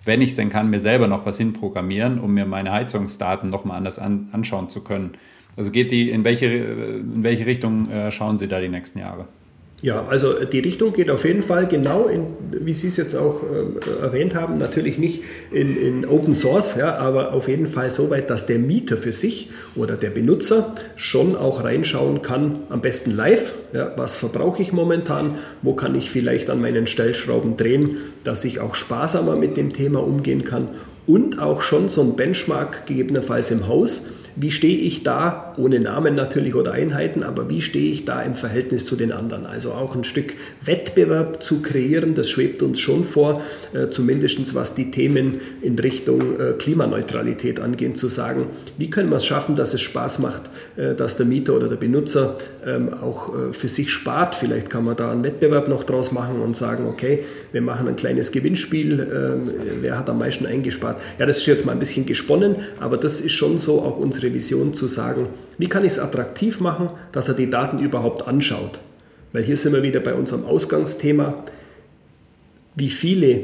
[0.03, 3.77] wenn ich es denn kann, mir selber noch was hinprogrammieren, um mir meine Heizungsdaten nochmal
[3.77, 5.11] anders an, anschauen zu können.
[5.55, 9.27] Also geht die, in welche, in welche Richtung äh, schauen Sie da die nächsten Jahre?
[9.83, 13.43] Ja, also die Richtung geht auf jeden Fall genau in, wie Sie es jetzt auch
[13.43, 18.09] äh, erwähnt haben, natürlich nicht in, in, Open Source, ja, aber auf jeden Fall so
[18.09, 23.11] weit, dass der Mieter für sich oder der Benutzer schon auch reinschauen kann, am besten
[23.11, 28.45] live, ja, was verbrauche ich momentan, wo kann ich vielleicht an meinen Stellschrauben drehen, dass
[28.45, 30.69] ich auch sparsamer mit dem Thema umgehen kann
[31.07, 34.03] und auch schon so ein Benchmark gegebenenfalls im Haus
[34.35, 38.35] wie stehe ich da, ohne Namen natürlich oder Einheiten, aber wie stehe ich da im
[38.35, 39.45] Verhältnis zu den anderen?
[39.45, 43.41] Also auch ein Stück Wettbewerb zu kreieren, das schwebt uns schon vor,
[43.73, 49.17] äh, zumindest was die Themen in Richtung äh, Klimaneutralität angehen, zu sagen, wie können wir
[49.17, 50.43] es schaffen, dass es Spaß macht,
[50.75, 54.35] äh, dass der Mieter oder der Benutzer ähm, auch für sich spart.
[54.35, 57.95] Vielleicht kann man da einen Wettbewerb noch draus machen und sagen, okay, wir machen ein
[57.95, 59.49] kleines Gewinnspiel, ähm,
[59.81, 60.99] wer hat am meisten eingespart?
[61.19, 64.22] Ja, das ist jetzt mal ein bisschen gesponnen, aber das ist schon so auch unsere
[64.23, 68.27] unsere Vision zu sagen, wie kann ich es attraktiv machen, dass er die Daten überhaupt
[68.27, 68.79] anschaut.
[69.33, 71.43] Weil hier sind wir wieder bei unserem Ausgangsthema,
[72.75, 73.41] wie viele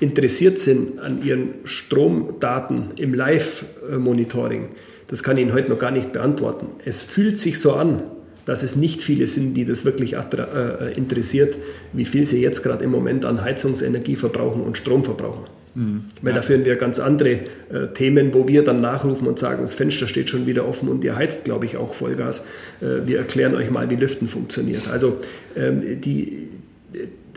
[0.00, 4.68] interessiert sind an ihren Stromdaten im Live-Monitoring.
[5.06, 6.66] Das kann ich Ihnen heute noch gar nicht beantworten.
[6.84, 8.02] Es fühlt sich so an,
[8.44, 11.56] dass es nicht viele sind, die das wirklich äh, interessiert,
[11.92, 15.44] wie viel sie jetzt gerade im Moment an Heizungsenergie verbrauchen und Strom verbrauchen.
[15.78, 16.04] Mhm.
[16.22, 16.38] Weil ja.
[16.38, 20.08] da führen wir ganz andere äh, Themen, wo wir dann nachrufen und sagen, das Fenster
[20.08, 22.40] steht schon wieder offen und ihr heizt, glaube ich, auch Vollgas.
[22.80, 24.88] Äh, wir erklären euch mal, wie Lüften funktioniert.
[24.90, 25.20] Also
[25.56, 26.48] ähm, die,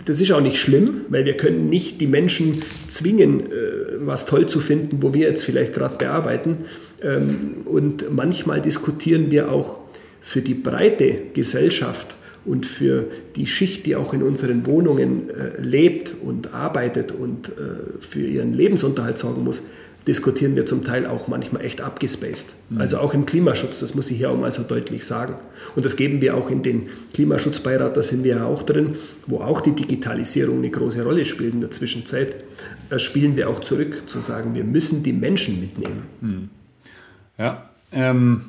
[0.05, 3.45] das ist auch nicht schlimm, weil wir können nicht die Menschen zwingen, äh,
[3.99, 6.65] was toll zu finden, wo wir jetzt vielleicht gerade bearbeiten.
[7.03, 9.77] Ähm, und manchmal diskutieren wir auch
[10.19, 12.15] für die breite Gesellschaft
[12.45, 17.51] und für die Schicht, die auch in unseren Wohnungen äh, lebt und arbeitet und äh,
[17.99, 19.63] für ihren Lebensunterhalt sorgen muss,
[20.07, 22.53] diskutieren wir zum Teil auch manchmal echt abgespaced.
[22.69, 22.81] Mhm.
[22.81, 25.35] Also auch im Klimaschutz, das muss ich hier auch mal so deutlich sagen.
[25.75, 28.95] Und das geben wir auch in den Klimaschutzbeirat, da sind wir ja auch drin,
[29.27, 32.43] wo auch die Digitalisierung eine große Rolle spielt in der Zwischenzeit.
[32.89, 36.03] Da spielen wir auch zurück, zu sagen, wir müssen die Menschen mitnehmen.
[36.21, 36.49] Mhm.
[37.37, 38.45] Ja, ähm,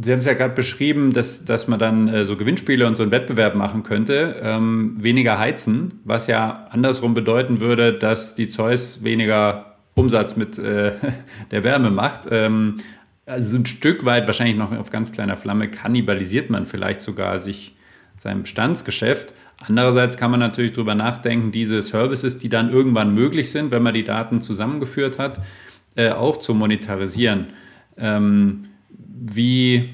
[0.00, 3.02] Sie haben es ja gerade beschrieben, dass, dass man dann äh, so Gewinnspiele und so
[3.02, 4.36] einen Wettbewerb machen könnte.
[4.40, 10.92] Ähm, weniger heizen, was ja andersrum bedeuten würde, dass die Zeus weniger Umsatz mit äh,
[11.50, 12.28] der Wärme macht.
[12.30, 12.76] Ähm,
[13.26, 17.74] also ein Stück weit, wahrscheinlich noch auf ganz kleiner Flamme, kannibalisiert man vielleicht sogar sich
[18.16, 19.34] sein Bestandsgeschäft.
[19.66, 23.94] Andererseits kann man natürlich darüber nachdenken, diese Services, die dann irgendwann möglich sind, wenn man
[23.94, 25.40] die Daten zusammengeführt hat,
[25.96, 27.48] äh, auch zu monetarisieren.
[27.96, 28.68] Ähm,
[29.14, 29.90] wie,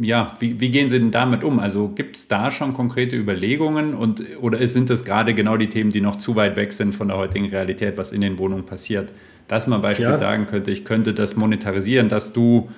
[0.00, 1.58] ja, wie, wie, gehen Sie denn damit um?
[1.58, 5.90] Also gibt es da schon konkrete Überlegungen und, oder sind das gerade genau die Themen,
[5.90, 9.12] die noch zu weit weg sind von der heutigen Realität, was in den Wohnungen passiert?
[9.48, 10.30] Dass man beispielsweise ja.
[10.30, 12.68] sagen könnte, ich könnte das monetarisieren, dass du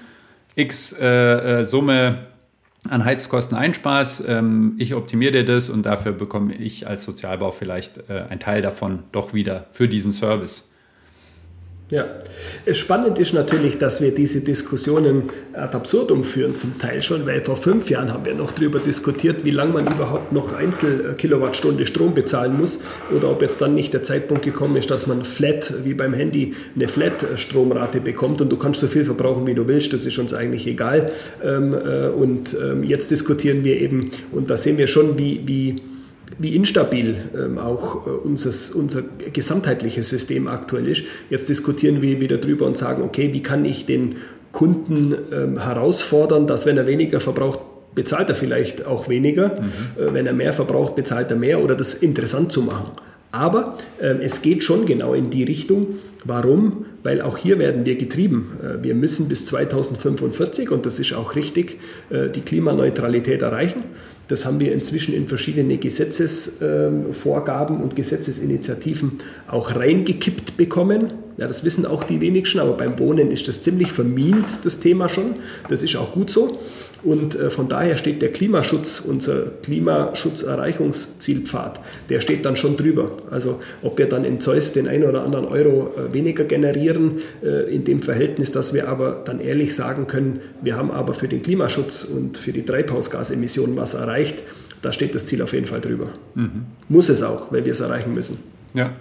[0.56, 2.26] x äh, äh, Summe
[2.88, 8.10] an Heizkosten einsparst, ähm, ich optimiere dir das und dafür bekomme ich als Sozialbau vielleicht
[8.10, 10.73] äh, einen Teil davon doch wieder für diesen Service.
[11.90, 12.06] Ja,
[12.72, 17.56] spannend ist natürlich, dass wir diese Diskussionen ad absurdum führen, zum Teil schon, weil vor
[17.56, 22.56] fünf Jahren haben wir noch darüber diskutiert, wie lange man überhaupt noch Einzelkilowattstunde Strom bezahlen
[22.56, 22.80] muss
[23.14, 26.54] oder ob jetzt dann nicht der Zeitpunkt gekommen ist, dass man flat, wie beim Handy,
[26.74, 30.32] eine Flat-Stromrate bekommt und du kannst so viel verbrauchen, wie du willst, das ist uns
[30.32, 31.12] eigentlich egal.
[31.44, 35.82] Ähm, äh, und ähm, jetzt diskutieren wir eben, und da sehen wir schon, wie, wie
[36.38, 39.02] wie instabil ähm, auch äh, unseres, unser
[39.32, 41.04] gesamtheitliches System aktuell ist.
[41.30, 44.16] Jetzt diskutieren wir wieder drüber und sagen, okay, wie kann ich den
[44.52, 47.60] Kunden ähm, herausfordern, dass wenn er weniger verbraucht,
[47.94, 49.60] bezahlt er vielleicht auch weniger.
[49.60, 50.02] Mhm.
[50.02, 52.92] Äh, wenn er mehr verbraucht, bezahlt er mehr oder das interessant zu machen.
[53.34, 55.88] Aber äh, es geht schon genau in die Richtung.
[56.24, 56.86] Warum?
[57.02, 58.52] Weil auch hier werden wir getrieben.
[58.62, 63.82] Äh, wir müssen bis 2045, und das ist auch richtig, äh, die Klimaneutralität erreichen.
[64.28, 69.18] Das haben wir inzwischen in verschiedene Gesetzesvorgaben und Gesetzesinitiativen
[69.48, 71.12] auch reingekippt bekommen.
[71.36, 75.08] Ja, das wissen auch die wenigsten, aber beim Wohnen ist das ziemlich vermint, das Thema
[75.08, 75.34] schon.
[75.68, 76.58] Das ist auch gut so.
[77.04, 81.78] Und äh, von daher steht der Klimaschutz, unser Klimaschutzerreichungszielpfad,
[82.08, 83.12] der steht dann schon drüber.
[83.30, 87.74] Also ob wir dann in Zeus den einen oder anderen Euro äh, weniger generieren, äh,
[87.74, 91.42] in dem Verhältnis, dass wir aber dann ehrlich sagen können, wir haben aber für den
[91.42, 94.42] Klimaschutz und für die Treibhausgasemissionen was erreicht,
[94.80, 96.08] da steht das Ziel auf jeden Fall drüber.
[96.34, 96.64] Mhm.
[96.88, 98.38] Muss es auch, weil wir es erreichen müssen.
[98.74, 98.92] Ja.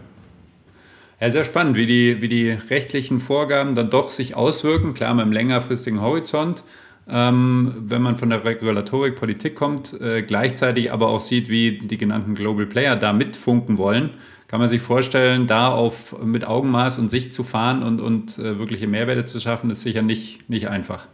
[1.20, 5.24] Ja, sehr spannend, wie die, wie die rechtlichen Vorgaben dann doch sich auswirken, klar mit
[5.24, 6.64] einem längerfristigen Horizont,
[7.08, 11.97] ähm, wenn man von der Regulatorik Politik kommt, äh, gleichzeitig aber auch sieht, wie die
[11.97, 14.12] genannten Global Player da mitfunken wollen,
[14.47, 18.60] kann man sich vorstellen, da auf, mit Augenmaß und Sicht zu fahren und, und äh,
[18.60, 21.08] wirkliche Mehrwerte zu schaffen, ist sicher nicht, nicht einfach.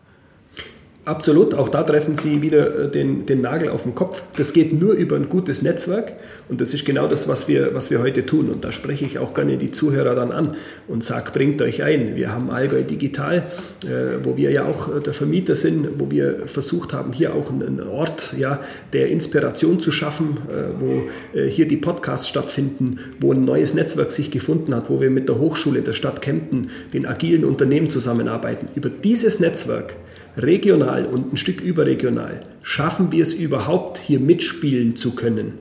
[1.10, 4.22] Absolut, auch da treffen Sie wieder äh, den, den Nagel auf den Kopf.
[4.38, 6.14] Das geht nur über ein gutes Netzwerk
[6.50, 8.48] und das ist genau das, was wir, was wir heute tun.
[8.48, 10.56] Und da spreche ich auch gerne die Zuhörer dann an
[10.88, 12.16] und sage, bringt euch ein.
[12.16, 13.38] Wir haben Allgäu Digital,
[13.86, 17.50] äh, wo wir ja auch äh, der Vermieter sind, wo wir versucht haben, hier auch
[17.50, 18.60] einen Ort ja,
[18.94, 20.38] der Inspiration zu schaffen,
[20.80, 21.04] wo
[21.34, 25.40] hier die Podcasts stattfinden, wo ein neues Netzwerk sich gefunden hat, wo wir mit der
[25.40, 28.68] Hochschule der Stadt Kempten, den agilen Unternehmen zusammenarbeiten.
[28.76, 29.96] Über dieses Netzwerk
[30.38, 35.54] regional und ein Stück überregional, schaffen wir es überhaupt, hier mitspielen zu können.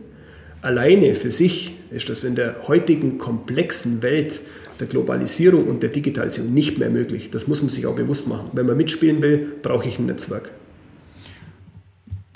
[0.63, 4.41] Alleine für sich ist das in der heutigen komplexen Welt
[4.81, 7.31] der Globalisierung und der Digitalisierung nicht mehr möglich.
[7.31, 8.51] Das muss man sich auch bewusst machen.
[8.53, 10.51] Wenn man mitspielen will, brauche ich ein Netzwerk.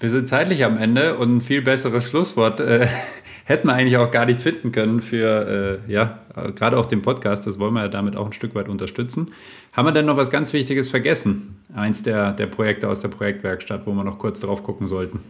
[0.03, 2.89] Wir sind zeitlich am Ende und ein viel besseres Schlusswort äh,
[3.45, 6.19] hätten wir eigentlich auch gar nicht finden können für, äh, ja,
[6.57, 7.47] gerade auch den Podcast.
[7.47, 9.31] Das wollen wir ja damit auch ein Stück weit unterstützen.
[9.73, 11.57] Haben wir denn noch was ganz Wichtiges vergessen?
[11.73, 15.21] Eins der, der Projekte aus der Projektwerkstatt, wo wir noch kurz drauf gucken sollten.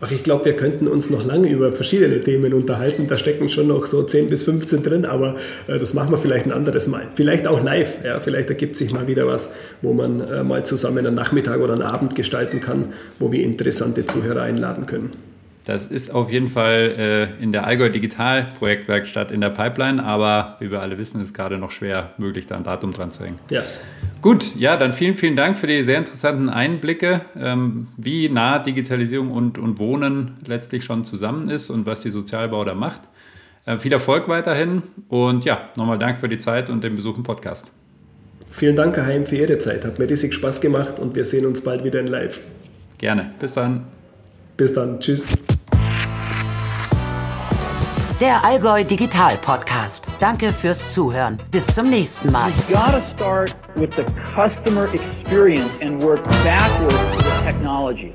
[0.00, 3.08] Ach, ich glaube, wir könnten uns noch lange über verschiedene Themen unterhalten.
[3.08, 5.34] Da stecken schon noch so 10 bis 15 drin, aber
[5.66, 7.08] äh, das machen wir vielleicht ein anderes Mal.
[7.14, 8.04] Vielleicht auch live.
[8.04, 9.50] Ja, vielleicht ergibt sich mal wieder was,
[9.82, 14.06] wo man äh, mal zusammen einen Nachmittag oder einen Abend gestalten kann, wo wir interessante
[14.06, 15.27] Zuhörer einladen können.
[15.68, 20.56] Das ist auf jeden Fall äh, in der Allgäu Digital Projektwerkstatt in der Pipeline, aber
[20.60, 23.38] wie wir alle wissen, ist gerade noch schwer möglich, da ein Datum dran zu hängen.
[23.50, 23.60] Ja.
[24.22, 29.30] Gut, ja, dann vielen, vielen Dank für die sehr interessanten Einblicke, ähm, wie nah Digitalisierung
[29.30, 33.02] und, und Wohnen letztlich schon zusammen ist und was die Sozialbau da macht.
[33.66, 37.24] Äh, viel Erfolg weiterhin und ja, nochmal Dank für die Zeit und den Besuch im
[37.24, 37.70] Podcast.
[38.48, 39.84] Vielen Dank, Herr Heim, für Ihre Zeit.
[39.84, 42.40] Hat mir riesig Spaß gemacht und wir sehen uns bald wieder in Live.
[42.96, 43.32] Gerne.
[43.38, 43.84] Bis dann.
[44.56, 44.98] Bis dann.
[44.98, 45.34] Tschüss
[48.20, 50.06] der Allgäu Digital Podcast.
[50.18, 51.36] Danke fürs Zuhören.
[51.50, 52.50] Bis zum nächsten Mal.
[53.14, 54.04] Start with the
[54.34, 58.14] customer experience and work backwards to the technology.